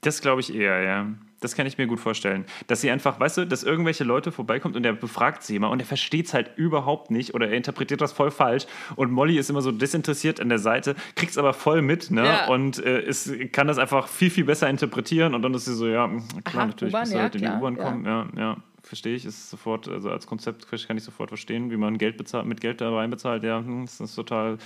[0.01, 1.07] Das glaube ich eher, ja.
[1.39, 2.45] Das kann ich mir gut vorstellen.
[2.67, 5.79] Dass sie einfach, weißt du, dass irgendwelche Leute vorbeikommt und er befragt sie immer und
[5.79, 8.65] er versteht es halt überhaupt nicht oder er interpretiert das voll falsch
[8.95, 12.25] und Molly ist immer so desinteressiert an der Seite, kriegt es aber voll mit, ne?
[12.25, 12.47] Ja.
[12.47, 15.87] Und äh, ist, kann das einfach viel, viel besser interpretieren und dann ist sie so,
[15.87, 16.07] ja,
[16.43, 18.05] klar, Aha, natürlich du ja, halt in die U-Bahn kommen.
[18.05, 18.57] Ja, ja.
[18.87, 22.45] Verstehe ich, ist sofort, also als Konzept kann ich sofort verstehen, wie man Geld bezahlt,
[22.45, 24.59] mit Geld da rein bezahlt, ja, hm, das ist total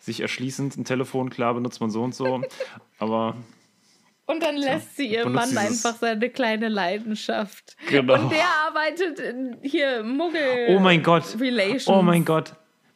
[0.00, 0.76] sich erschließend.
[0.76, 2.42] Ein Telefon, klar, benutzt man so und so.
[2.98, 3.36] Aber
[4.28, 7.76] Und dann lässt sie ihr benutzt Mann einfach seine kleine Leidenschaft.
[7.88, 8.14] Genau.
[8.14, 10.66] Und der arbeitet in hier Muggel.
[10.68, 11.24] Oh mein Gott.
[11.40, 11.88] Relations.
[11.88, 12.52] Oh mein Gott.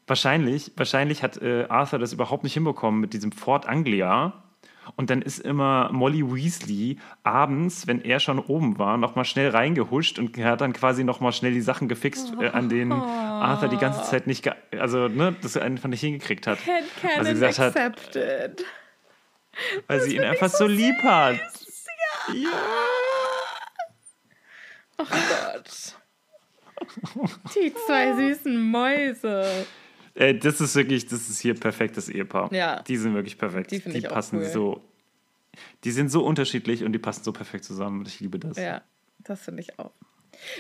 [0.07, 4.43] Wahrscheinlich, wahrscheinlich hat äh, Arthur das überhaupt nicht hinbekommen mit diesem Fort Anglia.
[4.97, 10.19] Und dann ist immer Molly Weasley abends, wenn er schon oben war, nochmal schnell reingehuscht
[10.19, 14.03] und hat dann quasi nochmal schnell die Sachen gefixt, äh, an denen Arthur die ganze
[14.03, 16.59] Zeit nicht, also ne, das einfach nicht hingekriegt hat.
[16.67, 17.77] Headcanon gesagt hat,
[19.87, 21.41] weil sie ihn einfach so lieb hat.
[22.35, 22.51] Ja.
[24.99, 25.97] Oh Gott.
[27.55, 29.67] Die zwei süßen Mäuse.
[30.15, 32.53] Äh, das ist wirklich, das ist hier perfektes Ehepaar.
[32.53, 32.83] Ja.
[32.83, 33.71] Die sind wirklich perfekt.
[33.71, 34.45] Die auch passen cool.
[34.47, 34.85] so.
[35.85, 38.01] Die sind so unterschiedlich und die passen so perfekt zusammen.
[38.01, 38.57] und Ich liebe das.
[38.57, 38.83] Ja,
[39.19, 39.93] das finde ich auch.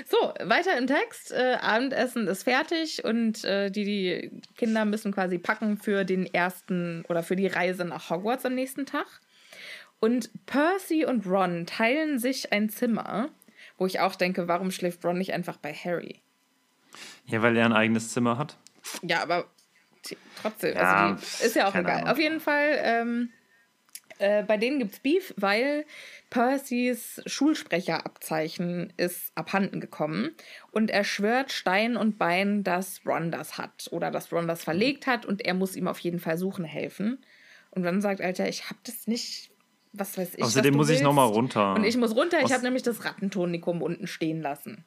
[0.07, 1.33] So, weiter im Text.
[1.33, 7.05] Äh, Abendessen ist fertig und äh, die, die Kinder müssen quasi packen für den ersten
[7.09, 9.07] oder für die Reise nach Hogwarts am nächsten Tag.
[10.01, 13.29] Und Percy und Ron teilen sich ein Zimmer,
[13.79, 16.21] wo ich auch denke, warum schläft Ron nicht einfach bei Harry?
[17.27, 18.57] Ja, weil er ein eigenes Zimmer hat.
[19.03, 19.47] Ja, aber
[20.41, 21.99] trotzdem, Ja, also die, ist ja auch egal.
[21.99, 22.09] Ahnung.
[22.09, 23.31] Auf jeden Fall, ähm,
[24.23, 25.85] äh, bei denen gibt's Beef, weil
[26.31, 30.31] Percys Schulsprecherabzeichen ist abhanden gekommen
[30.71, 35.07] und er schwört Stein und Bein, dass Ron das hat oder dass Ron das verlegt
[35.07, 37.25] hat und er muss ihm auf jeden Fall suchen helfen.
[37.71, 39.51] Und dann sagt Alter, ich hab das nicht,
[39.93, 40.43] was weiß ich.
[40.45, 41.05] Außerdem muss ich willst.
[41.05, 41.75] noch mal runter.
[41.75, 44.85] Und ich muss runter, ich habe nämlich das Rattentonikum unten stehen lassen.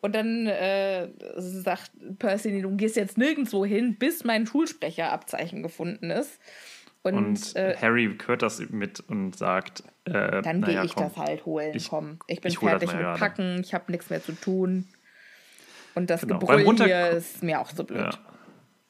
[0.00, 6.40] Und dann äh, sagt Percy, du gehst jetzt nirgendwo hin, bis mein Schulsprecherabzeichen gefunden ist.
[7.04, 11.08] Und, Und äh, Harry hört das mit und sagt, äh, dann gehe naja, ich komm.
[11.08, 11.72] das halt holen.
[11.74, 13.18] Ich- komm, ich bin ich fertig mit gerade.
[13.18, 14.86] Packen, ich habe nichts mehr zu tun.
[15.94, 16.38] Und das Genau.
[16.38, 18.00] Gebrüll Runter- hier ist mir auch so blöd.
[18.14, 18.18] Ja.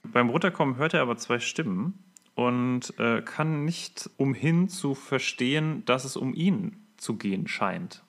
[0.04, 2.04] Beim Runterkommen hört er aber zwei Stimmen
[2.34, 8.02] und äh, kann nicht umhin zu verstehen, dass es um ihn zu gehen scheint.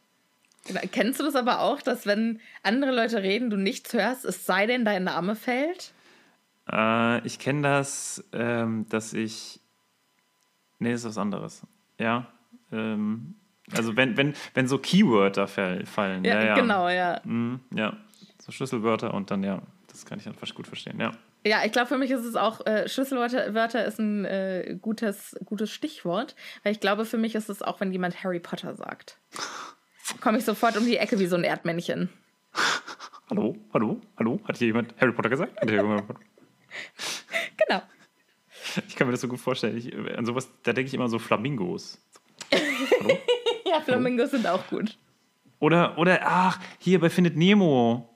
[0.92, 4.66] Kennst du das aber auch, dass wenn andere Leute reden, du nichts hörst, es sei
[4.66, 5.94] denn, dein Name fällt?
[6.72, 9.60] Äh, ich kenne das, ähm, dass ich.
[10.80, 11.62] Nee, das ist was anderes.
[12.00, 12.28] Ja.
[12.72, 13.36] Ähm,
[13.72, 16.24] also wenn, wenn, wenn so Keywörter fall, fallen.
[16.24, 17.22] Ja, Ja, ja, genau, ja.
[17.24, 17.96] Mm, ja.
[18.40, 19.62] So Schlüsselwörter und dann ja.
[19.88, 21.12] Das kann ich dann fast gut verstehen, ja.
[21.46, 25.36] Ja, ich glaube, für mich ist es auch, äh, Schlüsselwörter Wörter ist ein äh, gutes,
[25.46, 29.18] gutes Stichwort, weil ich glaube, für mich ist es auch, wenn jemand Harry Potter sagt.
[30.22, 32.10] Komme ich sofort um die Ecke wie so ein Erdmännchen.
[33.30, 34.40] Hallo, hallo, hallo?
[34.46, 35.54] Hat hier jemand Harry Potter gesagt?
[37.68, 37.84] Genau.
[38.88, 39.78] Ich kann mir das so gut vorstellen.
[39.78, 42.00] Ich, an sowas, da denke ich immer so Flamingos.
[43.66, 44.98] Ja, Flamingos sind auch gut.
[45.60, 48.08] Oder, oder, ach, hier bei Findet Nemo.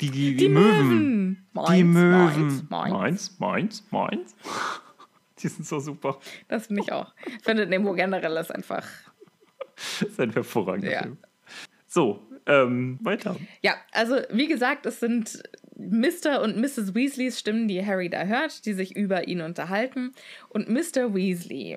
[0.00, 1.46] Die, die, die, Möwen.
[1.52, 2.68] Meins, Die Möwen.
[2.70, 3.38] Meins, meins.
[3.40, 3.84] meins, meins.
[3.90, 4.36] meins.
[5.42, 6.18] Die sind so super.
[6.48, 7.12] Das finde ich auch.
[7.42, 8.84] Findet Nemo generell ist einfach.
[9.76, 11.02] Das ist ein hervorragender Ja.
[11.02, 11.18] Film.
[11.86, 13.36] So, ähm, weiter.
[13.62, 15.42] Ja, also wie gesagt, es sind
[15.76, 16.42] Mr.
[16.42, 16.94] und Mrs.
[16.94, 20.12] Weasleys Stimmen, die Harry da hört, die sich über ihn unterhalten.
[20.48, 21.14] Und Mr.
[21.14, 21.76] Weasley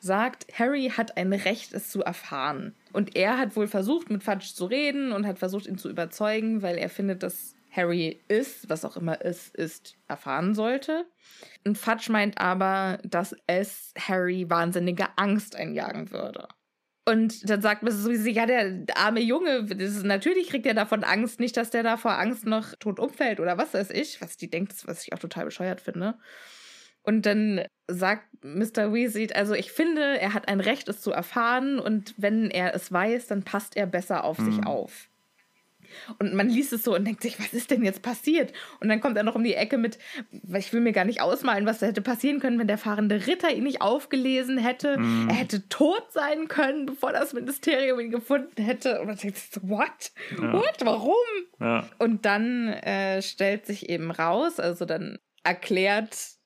[0.00, 2.74] sagt, Harry hat ein Recht, es zu erfahren.
[2.92, 6.62] Und er hat wohl versucht, mit Fudge zu reden und hat versucht, ihn zu überzeugen,
[6.62, 11.04] weil er findet, dass Harry ist, was auch immer es ist, erfahren sollte.
[11.64, 16.48] Und Fudge meint aber, dass es Harry wahnsinnige Angst einjagen würde.
[17.08, 18.08] Und dann sagt Mrs.
[18.08, 21.96] Weasley, ja, der arme Junge, ist, natürlich kriegt er davon Angst, nicht, dass der da
[21.96, 25.20] vor Angst noch tot umfällt oder was weiß ich, was die denkt, was ich auch
[25.20, 26.18] total bescheuert finde.
[27.02, 28.92] Und dann sagt Mr.
[28.92, 32.90] Weasley, also ich finde, er hat ein Recht, es zu erfahren und wenn er es
[32.90, 34.52] weiß, dann passt er besser auf mhm.
[34.52, 35.08] sich auf.
[36.18, 38.52] Und man liest es so und denkt sich, was ist denn jetzt passiert?
[38.80, 39.98] Und dann kommt er noch um die Ecke mit,
[40.30, 43.50] ich will mir gar nicht ausmalen, was da hätte passieren können, wenn der fahrende Ritter
[43.52, 44.98] ihn nicht aufgelesen hätte.
[44.98, 45.28] Mm.
[45.28, 49.00] Er hätte tot sein können, bevor das Ministerium ihn gefunden hätte.
[49.00, 50.12] Und man denkt sich so, what?
[50.40, 50.52] Ja.
[50.52, 50.76] What?
[50.80, 51.14] Warum?
[51.60, 51.88] Ja.
[51.98, 56.36] Und dann äh, stellt sich eben raus, also dann erklärt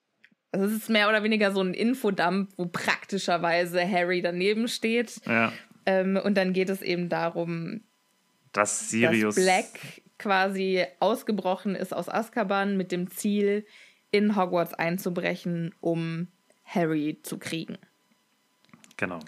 [0.53, 5.21] also es ist mehr oder weniger so ein Infodump, wo praktischerweise Harry daneben steht.
[5.27, 5.53] Ja.
[5.87, 7.83] Ähm, und dann geht es eben darum,
[8.53, 9.35] dass Sirius.
[9.35, 13.67] Dass Black quasi ausgebrochen ist aus Azkaban mit dem Ziel,
[14.11, 16.29] in Hogwarts einzubrechen, um
[16.65, 17.79] Harry zu kriegen.
[18.97, 19.21] Genau.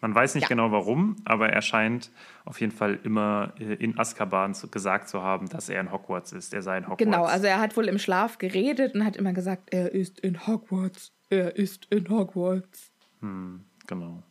[0.00, 0.48] Man weiß nicht ja.
[0.48, 2.12] genau warum, aber er scheint
[2.44, 6.54] auf jeden Fall immer äh, in Azkaban gesagt zu haben, dass er in Hogwarts ist.
[6.54, 7.02] Er sei in Hogwarts.
[7.02, 10.46] Genau, also er hat wohl im Schlaf geredet und hat immer gesagt, er ist in
[10.46, 11.12] Hogwarts.
[11.30, 12.92] Er ist in Hogwarts.
[13.20, 14.22] Hm, genau.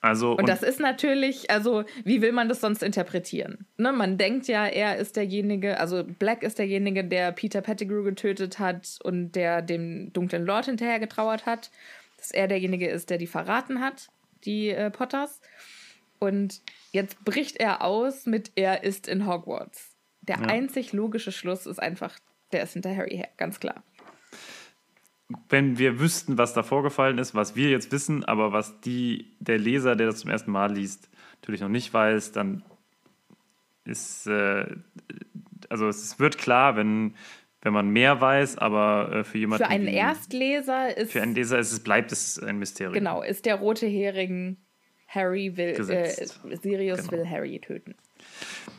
[0.00, 3.66] Also, und, und, das ist natürlich, also wie will man das sonst interpretieren?
[3.76, 8.58] Ne, man denkt ja, er ist derjenige, also Black ist derjenige, der Peter Pettigrew getötet
[8.58, 11.70] hat und der dem dunklen Lord hinterher getrauert hat.
[12.16, 14.08] Dass er derjenige ist, der die verraten hat,
[14.44, 15.40] die äh, Potters.
[16.18, 19.96] Und jetzt bricht er aus mit er ist in Hogwarts.
[20.22, 20.42] Der ja.
[20.44, 22.18] einzig logische Schluss ist einfach,
[22.52, 23.82] der ist hinter Harry her, ganz klar
[25.48, 29.58] wenn wir wüssten, was da vorgefallen ist, was wir jetzt wissen, aber was die, der
[29.58, 31.08] Leser, der das zum ersten Mal liest,
[31.40, 32.62] natürlich noch nicht weiß, dann
[33.84, 34.66] ist, äh,
[35.68, 37.14] also es wird klar, wenn,
[37.62, 39.64] wenn man mehr weiß, aber äh, für jemanden.
[39.64, 41.12] Für einen wie, Erstleser ist.
[41.12, 42.94] Für einen Leser ist es, bleibt es ein Mysterium.
[42.94, 44.56] Genau, ist der rote Hering
[45.10, 46.26] Harry will, äh,
[46.62, 47.12] Sirius genau.
[47.12, 47.94] will Harry töten.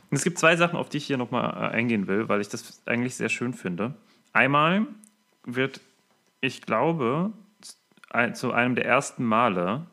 [0.09, 2.47] Und es gibt zwei Sachen, auf die ich hier nochmal äh, eingehen will, weil ich
[2.47, 3.95] das eigentlich sehr schön finde.
[4.31, 4.87] Einmal
[5.45, 5.81] wird
[6.41, 7.31] ich glaube,
[8.33, 9.85] zu einem der ersten Male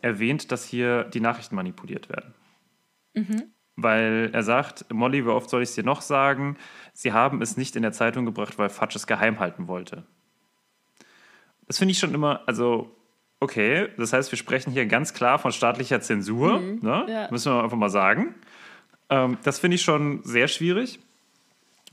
[0.00, 2.34] erwähnt, dass hier die Nachrichten manipuliert werden.
[3.14, 3.42] Mhm.
[3.76, 6.56] Weil er sagt, Molly, wie oft soll ich es dir noch sagen?
[6.94, 10.04] Sie haben es nicht in der Zeitung gebracht, weil Fudge es geheim halten wollte.
[11.66, 12.96] Das finde ich schon immer, also
[13.40, 16.78] okay, das heißt, wir sprechen hier ganz klar von staatlicher Zensur, mhm.
[16.80, 17.06] ne?
[17.08, 17.28] ja.
[17.30, 18.34] müssen wir einfach mal sagen.
[19.10, 21.00] Ähm, das finde ich schon sehr schwierig.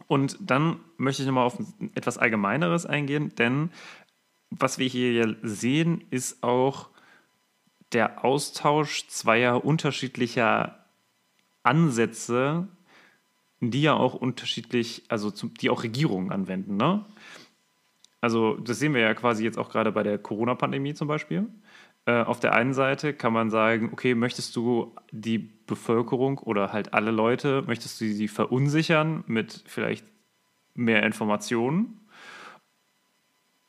[0.07, 1.57] Und dann möchte ich nochmal auf
[1.95, 3.71] etwas Allgemeineres eingehen, denn
[4.59, 6.89] was wir hier sehen, ist auch
[7.91, 10.85] der Austausch zweier unterschiedlicher
[11.63, 12.67] Ansätze,
[13.59, 16.75] die ja auch unterschiedlich, also die auch Regierungen anwenden.
[16.77, 17.05] Ne?
[18.19, 21.47] Also das sehen wir ja quasi jetzt auch gerade bei der Corona-Pandemie zum Beispiel.
[22.05, 26.93] Äh, auf der einen Seite kann man sagen, okay, möchtest du die Bevölkerung oder halt
[26.93, 30.05] alle Leute, möchtest du sie verunsichern mit vielleicht
[30.73, 32.01] mehr Informationen?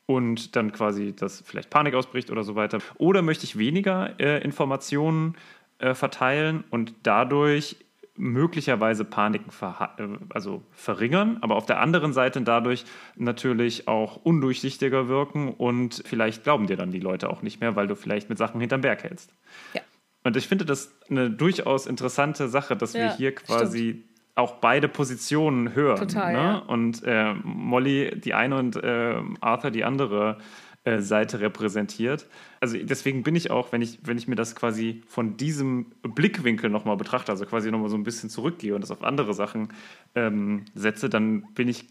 [0.05, 2.79] Und dann quasi, dass vielleicht Panik ausbricht oder so weiter.
[2.97, 5.35] Oder möchte ich weniger äh, Informationen
[5.79, 7.77] äh, verteilen und dadurch
[8.17, 12.85] möglicherweise Paniken ver äh, also verringern, aber auf der anderen Seite dadurch
[13.15, 17.87] natürlich auch undurchsichtiger wirken und vielleicht glauben dir dann die Leute auch nicht mehr, weil
[17.87, 19.33] du vielleicht mit Sachen hinterm Berg hältst.
[19.73, 19.81] Ja.
[20.23, 24.55] Und ich finde das eine durchaus interessante Sache, dass ja, wir hier quasi stimmt auch
[24.55, 25.97] beide Positionen hören.
[25.97, 26.39] Total, ne?
[26.39, 26.57] ja.
[26.57, 30.37] Und äh, Molly die eine und äh, Arthur die andere
[30.83, 32.27] äh, Seite repräsentiert.
[32.59, 36.69] Also deswegen bin ich auch, wenn ich, wenn ich mir das quasi von diesem Blickwinkel
[36.69, 39.69] nochmal betrachte, also quasi nochmal so ein bisschen zurückgehe und das auf andere Sachen
[40.13, 41.87] ähm, setze, dann bin ich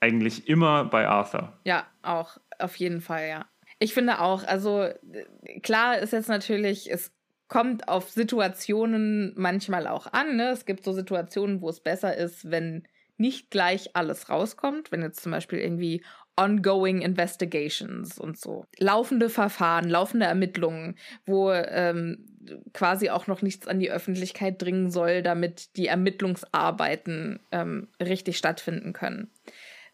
[0.00, 1.52] eigentlich immer bei Arthur.
[1.64, 3.46] Ja, auch, auf jeden Fall, ja.
[3.80, 7.10] Ich finde auch, also äh, klar ist jetzt natürlich, es
[7.48, 10.36] kommt auf Situationen manchmal auch an.
[10.36, 10.50] Ne?
[10.50, 12.86] Es gibt so Situationen, wo es besser ist, wenn
[13.16, 16.04] nicht gleich alles rauskommt, wenn jetzt zum Beispiel irgendwie
[16.36, 18.64] ongoing investigations und so.
[18.78, 20.96] Laufende Verfahren, laufende Ermittlungen,
[21.26, 22.26] wo ähm,
[22.72, 28.92] quasi auch noch nichts an die Öffentlichkeit dringen soll, damit die Ermittlungsarbeiten ähm, richtig stattfinden
[28.92, 29.30] können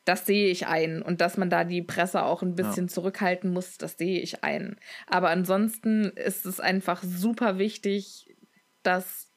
[0.05, 1.03] das sehe ich ein.
[1.03, 2.93] Und dass man da die Presse auch ein bisschen ja.
[2.93, 4.77] zurückhalten muss, das sehe ich ein.
[5.07, 8.35] Aber ansonsten ist es einfach super wichtig,
[8.83, 9.31] dass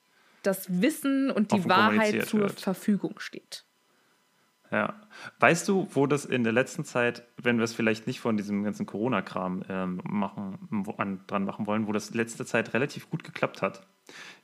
[0.44, 2.60] das Wissen und die Wahrheit zur wird.
[2.60, 3.66] Verfügung steht.
[4.72, 4.96] Ja.
[5.40, 8.64] Weißt du, wo das in der letzten Zeit, wenn wir es vielleicht nicht von diesem
[8.64, 13.88] ganzen Corona-Kram ähm, machen, dran machen wollen, wo das letzte Zeit relativ gut geklappt hat?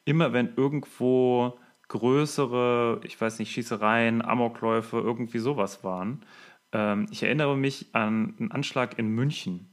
[0.05, 1.59] Immer wenn irgendwo
[1.93, 6.25] größere, ich weiß nicht, Schießereien, Amokläufe, irgendwie sowas waren.
[6.71, 9.69] Ähm, ich erinnere mich an einen Anschlag in München.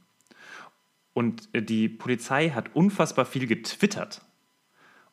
[1.13, 4.21] Und äh, die Polizei hat unfassbar viel getwittert.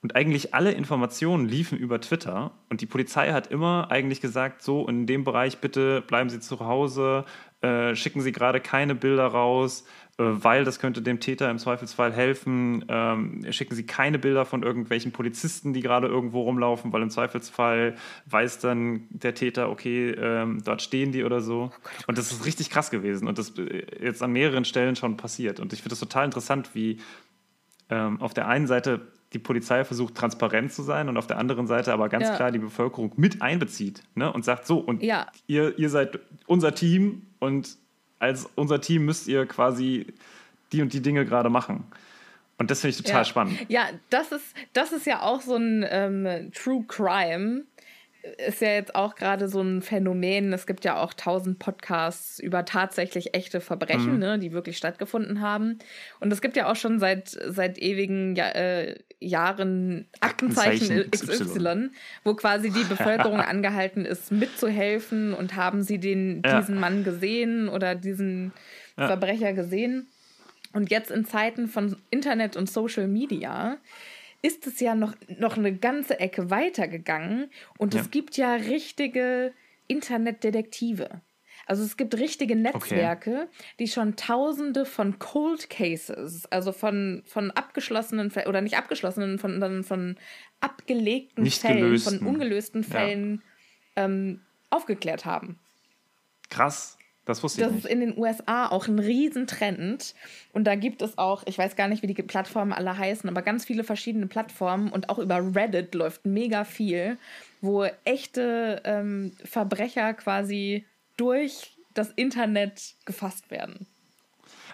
[0.03, 2.53] Und eigentlich alle Informationen liefen über Twitter.
[2.69, 6.61] Und die Polizei hat immer eigentlich gesagt, so in dem Bereich bitte bleiben Sie zu
[6.61, 7.25] Hause,
[7.63, 9.87] äh, schicken Sie gerade keine Bilder raus,
[10.19, 12.85] weil das könnte dem Täter im Zweifelsfall helfen.
[12.89, 17.95] Ähm, schicken Sie keine Bilder von irgendwelchen Polizisten, die gerade irgendwo rumlaufen, weil im Zweifelsfall
[18.27, 21.71] weiß dann der Täter, okay, ähm, dort stehen die oder so.
[21.73, 25.17] Oh und das ist richtig krass gewesen und das äh, jetzt an mehreren Stellen schon
[25.17, 25.61] passiert.
[25.61, 26.99] Und ich finde das total interessant, wie
[27.89, 29.01] ähm, auf der einen Seite
[29.33, 32.35] die Polizei versucht transparent zu sein und auf der anderen Seite aber ganz ja.
[32.35, 34.33] klar die Bevölkerung mit einbezieht ne?
[34.33, 35.27] und sagt so, und ja.
[35.47, 37.77] ihr, ihr seid unser Team und
[38.19, 40.07] als unser Team müsst ihr quasi
[40.73, 41.85] die und die Dinge gerade machen.
[42.59, 43.25] Und das finde ich total ja.
[43.25, 43.59] spannend.
[43.69, 47.65] Ja, das ist, das ist ja auch so ein ähm, True Crime,
[48.47, 50.53] ist ja jetzt auch gerade so ein Phänomen.
[50.53, 54.19] Es gibt ja auch tausend Podcasts über tatsächlich echte Verbrechen, mhm.
[54.19, 55.79] ne, die wirklich stattgefunden haben.
[56.21, 61.91] Und es gibt ja auch schon seit, seit ewigen ja, äh, Jahren Aktenzeichen, Aktenzeichen XY,
[62.25, 66.61] wo quasi die Bevölkerung angehalten ist, mitzuhelfen und haben sie den, ja.
[66.61, 68.53] diesen Mann gesehen oder diesen
[68.97, 69.09] ja.
[69.09, 70.07] Verbrecher gesehen.
[70.73, 73.79] Und jetzt in Zeiten von Internet und Social Media
[74.43, 78.01] ist es ja noch, noch eine ganze Ecke weitergegangen und ja.
[78.01, 79.53] es gibt ja richtige
[79.89, 81.09] Internetdetektive.
[81.69, 83.75] Also es gibt richtige Netzwerke, okay.
[83.79, 89.85] die schon tausende von Cold Cases, also von, von abgeschlossenen oder nicht abgeschlossenen, von, sondern
[89.85, 90.17] von
[90.61, 92.21] abgelegten nicht Fällen, gelösten.
[92.21, 93.43] von ungelösten Fällen
[93.97, 94.07] ja.
[94.07, 94.41] ähm,
[94.71, 95.59] aufgeklärt haben.
[96.49, 96.97] Krass.
[97.27, 100.15] Das wusste ich das ist in den USA auch ein Riesentrend.
[100.55, 103.43] Und da gibt es auch, ich weiß gar nicht, wie die Plattformen alle heißen, aber
[103.43, 107.19] ganz viele verschiedene Plattformen und auch über Reddit läuft mega viel,
[107.61, 110.87] wo echte ähm, Verbrecher quasi
[111.19, 113.87] durch das Internet gefasst werden.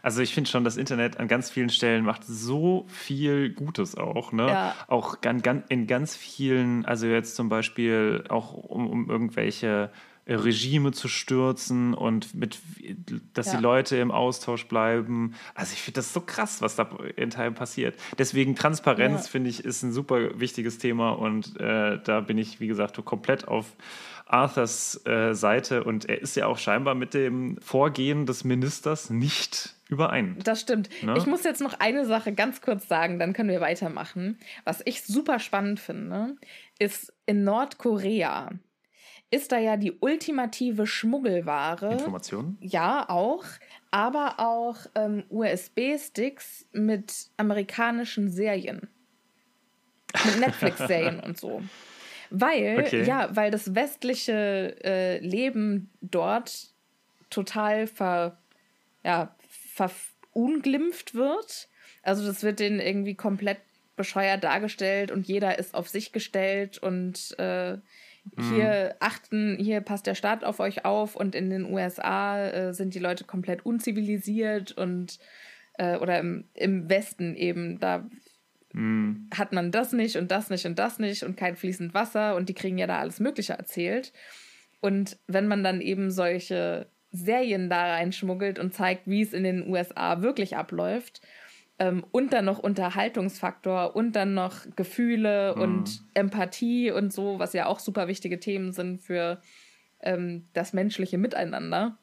[0.03, 4.33] Also ich finde schon, das Internet an ganz vielen Stellen macht so viel Gutes auch.
[4.33, 4.47] Ne?
[4.47, 4.75] Ja.
[4.87, 5.17] Auch
[5.71, 9.91] in ganz vielen, also jetzt zum Beispiel auch um, um irgendwelche
[10.27, 12.59] Regime zu stürzen und mit,
[13.35, 13.57] dass ja.
[13.57, 15.35] die Leute im Austausch bleiben.
[15.55, 17.97] Also ich finde das so krass, was da in Teilen passiert.
[18.19, 19.31] Deswegen Transparenz, ja.
[19.31, 23.49] finde ich, ist ein super wichtiges Thema und äh, da bin ich, wie gesagt, komplett
[23.49, 23.67] auf
[24.27, 29.75] Arthurs äh, Seite und er ist ja auch scheinbar mit dem Vorgehen des Ministers nicht
[29.89, 30.39] überein.
[30.43, 30.89] Das stimmt.
[31.03, 31.15] Ne?
[31.19, 34.39] Ich muss jetzt noch eine Sache ganz kurz sagen, dann können wir weitermachen.
[34.65, 36.37] Was ich super spannend finde,
[36.79, 38.51] ist in Nordkorea
[39.35, 41.93] ist da ja die ultimative Schmuggelware.
[41.93, 42.57] Informationen?
[42.61, 43.45] Ja, auch.
[43.91, 48.89] Aber auch ähm, USB-Sticks mit amerikanischen Serien.
[50.25, 51.63] Mit Netflix-Serien und so.
[52.37, 53.05] Weil, okay.
[53.05, 56.73] ja, weil das westliche äh, Leben dort
[57.31, 58.39] total ver,
[59.05, 59.35] ja,
[59.69, 61.69] verunglimpft wird.
[62.03, 63.59] Also das wird denen irgendwie komplett
[63.95, 67.77] bescheuert dargestellt und jeder ist auf sich gestellt und äh,
[68.37, 68.97] hier mhm.
[68.99, 72.99] achten, hier passt der Staat auf euch auf und in den USA äh, sind die
[72.99, 75.21] Leute komplett unzivilisiert und
[75.75, 78.05] äh, oder im, im Westen eben, da
[78.75, 79.29] mhm.
[79.35, 82.49] hat man das nicht und das nicht und das nicht und kein fließend Wasser und
[82.49, 84.13] die kriegen ja da alles Mögliche erzählt.
[84.81, 89.67] Und wenn man dann eben solche Serien da reinschmuggelt und zeigt, wie es in den
[89.69, 91.23] USA wirklich abläuft,
[91.79, 95.63] ähm, und dann noch Unterhaltungsfaktor und dann noch Gefühle mhm.
[95.63, 99.41] und Empathie und so, was ja auch super wichtige Themen sind für
[100.01, 101.99] ähm, das menschliche Miteinander.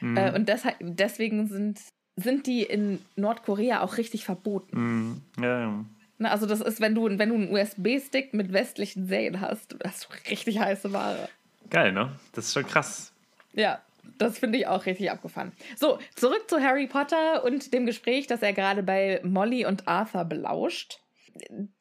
[0.00, 0.16] Mhm.
[0.16, 1.80] Äh, und deshalb, deswegen sind,
[2.18, 4.78] sind die in Nordkorea auch richtig verboten.
[4.78, 5.22] Mhm.
[5.42, 5.84] Ja, ja.
[6.18, 10.04] Na, also das ist, wenn du, wenn du einen USB-Stick mit westlichen Serien hast, hast
[10.04, 11.28] du richtig heiße Ware.
[11.70, 12.12] Geil, ne?
[12.32, 13.12] Das ist schon krass.
[13.52, 13.80] Ja.
[14.16, 15.52] Das finde ich auch richtig abgefahren.
[15.76, 20.24] So, zurück zu Harry Potter und dem Gespräch, das er gerade bei Molly und Arthur
[20.24, 21.00] belauscht.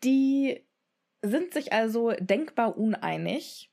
[0.03, 0.61] Die
[1.21, 3.71] sind sich also denkbar uneinig.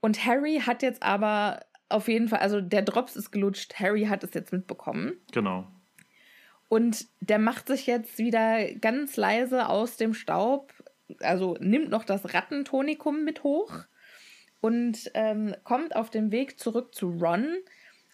[0.00, 4.22] Und Harry hat jetzt aber auf jeden Fall, also der Drops ist gelutscht, Harry hat
[4.24, 5.14] es jetzt mitbekommen.
[5.32, 5.66] Genau.
[6.68, 10.72] Und der macht sich jetzt wieder ganz leise aus dem Staub,
[11.20, 13.72] also nimmt noch das Rattentonikum mit hoch
[14.60, 17.56] und ähm, kommt auf dem Weg zurück zu Ron,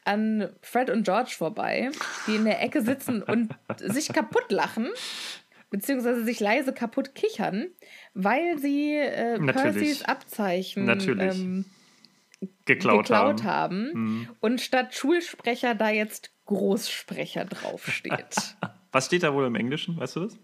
[0.04, 1.90] an Fred und George vorbei,
[2.26, 4.88] die in der Ecke sitzen und sich kaputt lachen,
[5.70, 7.68] beziehungsweise sich leise kaputt kichern,
[8.14, 10.88] weil sie äh, Percys Abzeichen
[11.20, 11.64] ähm,
[12.64, 13.92] geklaut, geklaut, haben, haben.
[13.94, 14.28] Mhm.
[14.40, 18.56] und statt Schulsprecher da jetzt Großsprecher draufsteht.
[18.92, 20.38] Was steht da wohl im Englischen, weißt du das?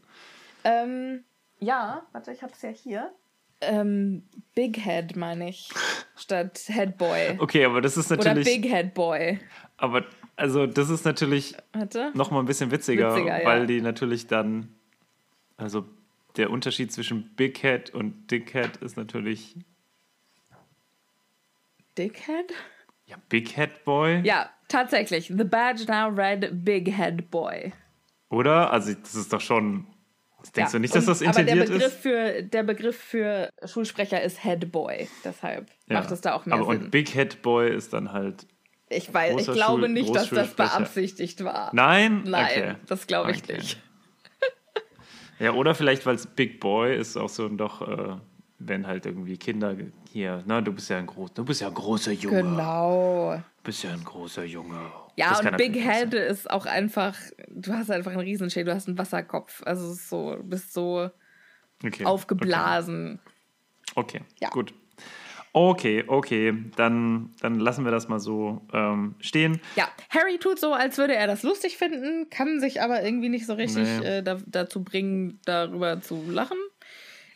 [0.65, 1.25] Ähm,
[1.59, 3.13] ja, warte, ich habe es ja hier.
[3.61, 4.23] Ähm,
[4.55, 5.69] Big Head meine ich.
[6.17, 7.37] Statt Head Boy.
[7.39, 8.61] Okay, aber das ist Oder natürlich.
[8.61, 9.41] Big Head Boy.
[9.77, 10.05] Aber
[10.37, 12.13] also das ist natürlich Warte.
[12.15, 13.47] noch mal ein bisschen witziger, Witziger, ja.
[13.47, 14.75] weil die natürlich dann,
[15.57, 15.85] also
[16.37, 19.57] der Unterschied zwischen Big Head und Dick Head ist natürlich,
[21.99, 22.55] Dickhead?
[23.09, 25.27] Ja, Big Head Boy, Ja, tatsächlich.
[25.37, 27.73] The badge now read Big Head Boy.
[28.31, 28.73] oder?
[28.73, 29.87] Also das ist doch schon,
[30.55, 30.79] denkst ja.
[30.79, 32.01] du nicht, dass Und- das aber der intendiert Begriff ist?
[32.03, 35.09] Für, der Begriff für Schulsprecher ist Head Boy.
[35.25, 36.01] Deshalb Ja.
[36.01, 36.83] macht es da auch mehr aber Sinn.
[36.85, 38.47] Und Big Head Boy ist dann halt,
[38.91, 41.71] ich weiß, ich glaube Schul- nicht, dass das beabsichtigt war.
[41.75, 42.23] nein?
[42.27, 42.75] Nein, Okay.
[42.87, 43.55] das glaube ich Okay.
[43.57, 43.81] nicht.
[45.41, 48.17] Ja, oder vielleicht, weil es Big Boy ist, auch so doch, äh,
[48.59, 49.77] wenn halt irgendwie Kinder
[50.11, 52.43] hier, na, du bist ja ein groß, du bist ja ein großer Junge.
[52.43, 53.37] Genau.
[53.37, 54.79] Du bist ja ein großer Junge.
[55.17, 57.17] Ja, und Big Head ist auch einfach,
[57.49, 59.63] du hast einfach einen Riesenschädel, du hast einen Wasserkopf.
[59.65, 61.11] Also so, du bist so sein.
[61.85, 62.05] Okay.
[62.05, 63.21] aufgeblasen.
[63.95, 64.49] Okay, Ja.
[64.51, 64.75] gut.
[65.53, 69.61] Okay, okay, dann, dann lassen wir das mal so ähm, stehen.
[69.77, 73.47] Ja, Harry tut so, als würde er das lustig finden, kann sich aber irgendwie nicht
[73.47, 74.19] so richtig Nee.
[74.19, 76.59] äh, da, dazu bringen, darüber zu lachen.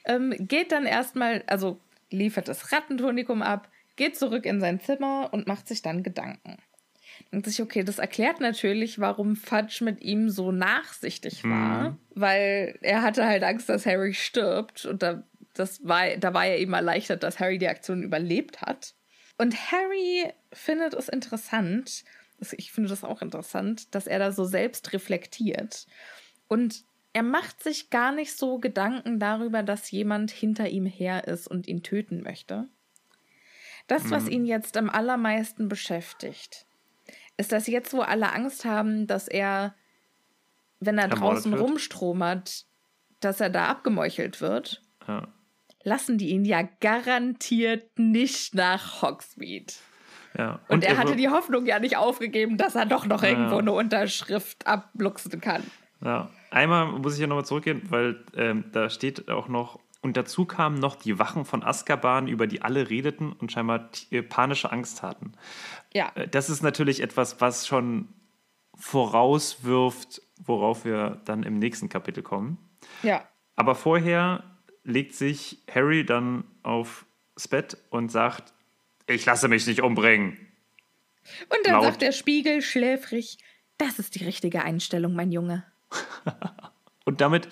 [0.05, 1.81] Ähm, geht dann erstmal, also
[2.11, 6.57] liefert das Rattentonikum ab, geht zurück in sein Zimmer und macht sich dann Gedanken.
[7.31, 13.03] Denkt sich, okay, das erklärt natürlich, warum Fudge mit ihm so nachsichtig war, weil er
[13.03, 15.23] hatte halt Angst, dass Harry stirbt und da,
[15.55, 18.95] das war, da war er eben erleichtert, dass Harry die Aktion überlebt hat.
[19.39, 22.05] Und Harry findet es interessant,
[22.51, 25.87] ich finde das auch interessant, dass er da so selbst reflektiert.
[26.49, 31.47] Und er macht sich gar nicht so Gedanken darüber, dass jemand hinter ihm her ist
[31.47, 32.69] und ihn töten möchte.
[33.87, 36.67] Das, was ihn jetzt am allermeisten beschäftigt,
[37.37, 39.75] ist, dass jetzt, wo alle Angst haben, dass er,
[40.81, 42.65] wenn er draußen rumstromert,
[43.21, 45.29] dass er da abgemeuchelt wird, Ja.
[45.83, 49.75] lassen die ihn ja garantiert nicht nach Hogsmeade.
[50.39, 50.61] Ja.
[50.69, 53.73] Und, er er hatte die Hoffnung ja nicht aufgegeben, dass er doch noch irgendwo eine
[53.73, 55.63] Unterschrift abluchsen kann.
[56.05, 60.45] Ja, einmal muss ich ja nochmal zurückgehen, weil ähm, da steht auch noch, und dazu
[60.45, 65.03] kamen noch die Wachen von Azkaban, über die alle redeten und scheinbar äh, panische Angst
[65.03, 65.33] hatten.
[65.95, 68.09] Ja, Äh, Das ist natürlich etwas, was schon
[68.75, 72.59] vorauswirft, worauf wir dann im nächsten Kapitel kommen.
[73.03, 73.27] ja.
[73.55, 74.45] Aber vorher
[74.83, 78.55] legt sich Harry dann aufs Bett und sagt,
[79.07, 80.39] ich lasse mich nicht umbringen.
[81.51, 81.85] Und dann Laut.
[81.85, 83.37] sagt der Spiegel schläfrig,
[83.77, 85.65] das ist die richtige Einstellung, mein Junge.
[87.05, 87.49] Und damit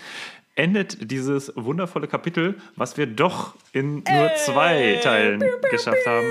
[0.55, 6.26] endet dieses wundervolle Kapitel, was wir doch in nur zwei Teilen geschafft haben.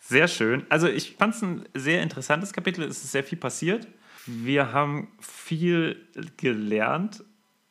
[0.00, 0.66] Sehr schön.
[0.68, 2.84] Also ich fand es ein sehr interessantes Kapitel.
[2.84, 3.86] Es ist sehr viel passiert.
[4.26, 6.06] Wir haben viel
[6.36, 7.24] gelernt,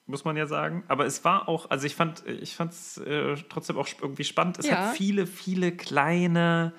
[0.05, 0.83] muss man ja sagen.
[0.87, 4.59] Aber es war auch, also ich fand ich es äh, trotzdem auch irgendwie spannend.
[4.59, 4.87] Es Ja.
[4.89, 6.73] hat viele, viele kleine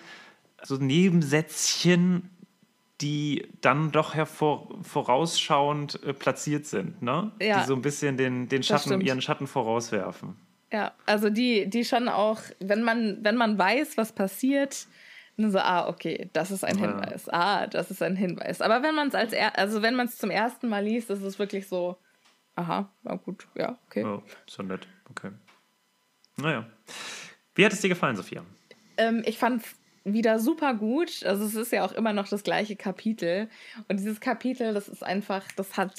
[0.64, 2.30] so Nebensätzchen,
[3.02, 7.32] die dann doch hervor, vorausschauend äh, platziert sind, ne?
[7.40, 7.60] Ja.
[7.60, 10.36] Die so ein bisschen den, den Schatten, ihren Schatten vorauswerfen.
[10.72, 14.86] Ja, also die, die schon auch, wenn man, wenn man weiß, was passiert,
[15.36, 16.86] dann so, ah, okay, das ist ein Ja.
[16.86, 17.28] Hinweis.
[17.28, 18.60] Ah, das ist ein Hinweis.
[18.60, 21.22] Aber wenn man es als er, also wenn man es zum ersten Mal liest, ist
[21.22, 21.98] es wirklich so,
[22.54, 24.04] aha, na gut, ja, okay.
[24.04, 24.86] Oh, so nett.
[25.10, 25.32] Okay.
[26.36, 26.66] Naja.
[27.54, 28.42] Wie hat es dir gefallen, Sophia?
[28.96, 29.62] Ähm, ich fand
[30.04, 31.24] wieder super gut.
[31.24, 33.48] Also es ist ja auch immer noch das gleiche Kapitel.
[33.88, 35.94] Und dieses Kapitel, das ist einfach, das hat,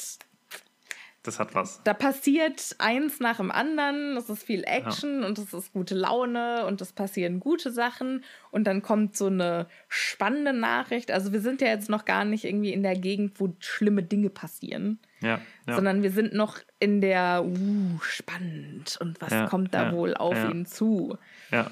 [1.24, 1.82] Das hat was.
[1.86, 4.18] da passiert eins nach dem anderen.
[4.18, 8.26] Es ist viel Action und es ist gute Laune und es passieren gute Sachen.
[8.52, 11.10] Und dann kommt so eine spannende Nachricht.
[11.12, 14.30] Also wir sind ja jetzt noch gar nicht irgendwie in der Gegend, wo schlimme Dinge
[14.30, 15.00] passieren.
[15.22, 15.40] Ja.
[15.66, 15.76] ja.
[15.76, 18.98] Sondern wir sind noch in der, uh, spannend.
[19.00, 20.50] Und was Ja, kommt da ja, wohl auf ja.
[20.52, 21.18] ihn zu?
[21.52, 21.72] ja.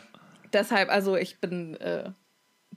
[0.53, 2.11] deshalb, also ich bin, äh,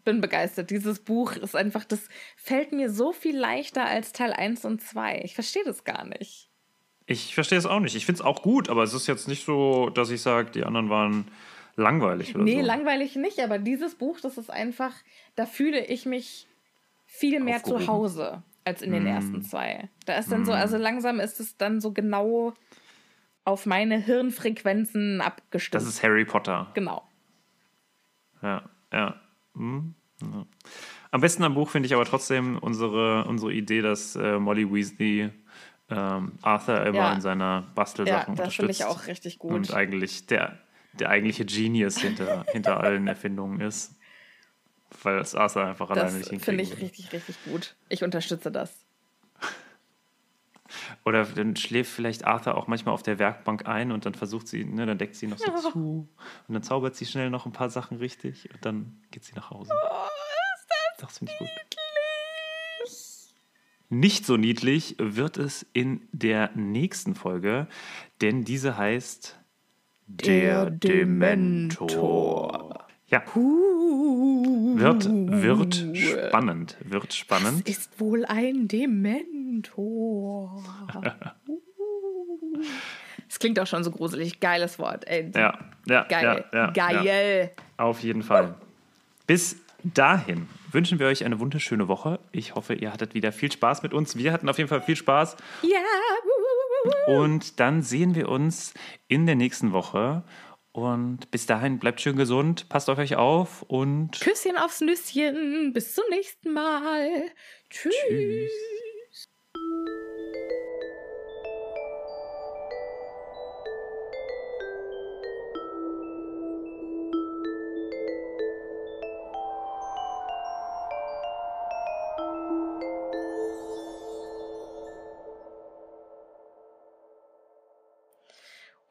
[0.04, 0.70] bin begeistert.
[0.70, 5.22] Dieses Buch ist einfach, das fällt mir so viel leichter als Teil 1 und 2.
[5.24, 6.48] Ich verstehe das gar nicht.
[7.06, 7.94] Ich verstehe es auch nicht.
[7.96, 10.64] Ich finde es auch gut, aber es ist jetzt nicht so, dass ich sage, die
[10.64, 11.28] anderen waren
[11.76, 12.66] langweilig oder nee, so.
[12.66, 14.92] langweilig nicht, aber dieses Buch, das ist einfach,
[15.36, 16.46] da fühle ich mich
[17.04, 17.88] viel mehr zu Aufgehoben.
[17.88, 18.94] Hause als in Mm.
[18.94, 19.88] den ersten zwei.
[20.06, 22.54] Da ist dann so, also langsam ist es dann so genau
[23.44, 25.74] auf meine Hirnfrequenzen abgestimmt.
[25.74, 26.70] Das ist Harry Potter.
[26.74, 27.02] genau.
[28.42, 29.20] Ja, ja.
[29.54, 30.46] Hm, ja.
[31.10, 35.30] Am besten am Buch finde ich aber trotzdem unsere, unsere Idee, dass äh, Molly Weasley
[35.90, 37.12] ähm, Arthur immer Ja.
[37.12, 38.80] in seiner Ja, Bastelsachen das finde unterstützt.
[38.80, 39.52] ich auch richtig gut.
[39.52, 40.58] Und eigentlich der,
[40.98, 43.96] der eigentliche Genius hinter, hinter allen Erfindungen ist.
[45.02, 47.76] Weil es Arthur einfach alleine das nicht hinkriegen finde ich richtig, richtig gut.
[47.88, 48.83] Ich unterstütze das.
[51.04, 54.64] Oder dann schläft vielleicht Arthur auch manchmal auf der Werkbank ein und dann versucht sie,
[54.64, 55.56] ne, dann deckt sie noch so Ja.
[55.72, 56.08] zu.
[56.48, 59.50] Und dann zaubert sie schnell noch ein paar Sachen richtig und dann geht sie nach
[59.50, 59.72] Hause.
[59.72, 60.06] Oh,
[60.56, 60.68] ist
[61.00, 61.48] das Das finde ich gut.
[61.48, 63.34] niedlich.
[63.90, 67.68] Nicht so niedlich wird es in der nächsten Folge,
[68.20, 69.38] denn diese heißt
[70.06, 72.70] Der Dementor.
[73.06, 76.76] Ja, wird, wird spannend.
[76.80, 77.68] Wird spannend.
[77.68, 79.33] Ist wohl ein Dementor.
[83.28, 84.38] Es klingt auch schon so gruselig.
[84.38, 85.06] Geiles Wort.
[85.08, 85.30] Ey.
[85.34, 86.44] Ja, ja, Geil.
[86.52, 87.50] ja, ja, Geil.
[87.78, 88.54] Ja, auf jeden Fall.
[89.26, 92.20] Bis dahin wünschen wir euch eine wunderschöne Woche.
[92.32, 94.16] Ich hoffe, ihr hattet wieder viel Spaß mit uns.
[94.16, 95.36] Wir hatten auf jeden Fall viel Spaß.
[95.62, 95.80] Ja.
[97.06, 98.74] Und dann sehen wir uns
[99.08, 100.22] in der nächsten Woche.
[100.72, 105.72] Und bis dahin bleibt schön gesund, passt auf euch auf und Küsschen aufs Nüsschen.
[105.72, 107.30] Bis zum nächsten Mal.
[107.70, 107.94] Tschüss.
[108.08, 108.50] tschüss.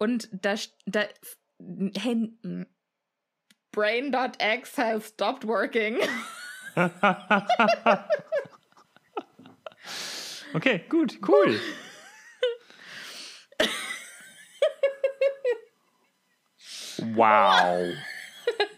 [0.04, 1.06] Und da, da
[1.96, 2.66] Händen.
[3.72, 5.98] Brain.x has stopped working.
[10.56, 11.60] Okay, gut, cool.
[17.16, 17.94] Wow.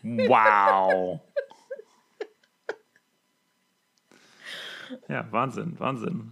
[0.03, 1.19] Wow.
[5.09, 6.31] Ja, Wahnsinn, Wahnsinn.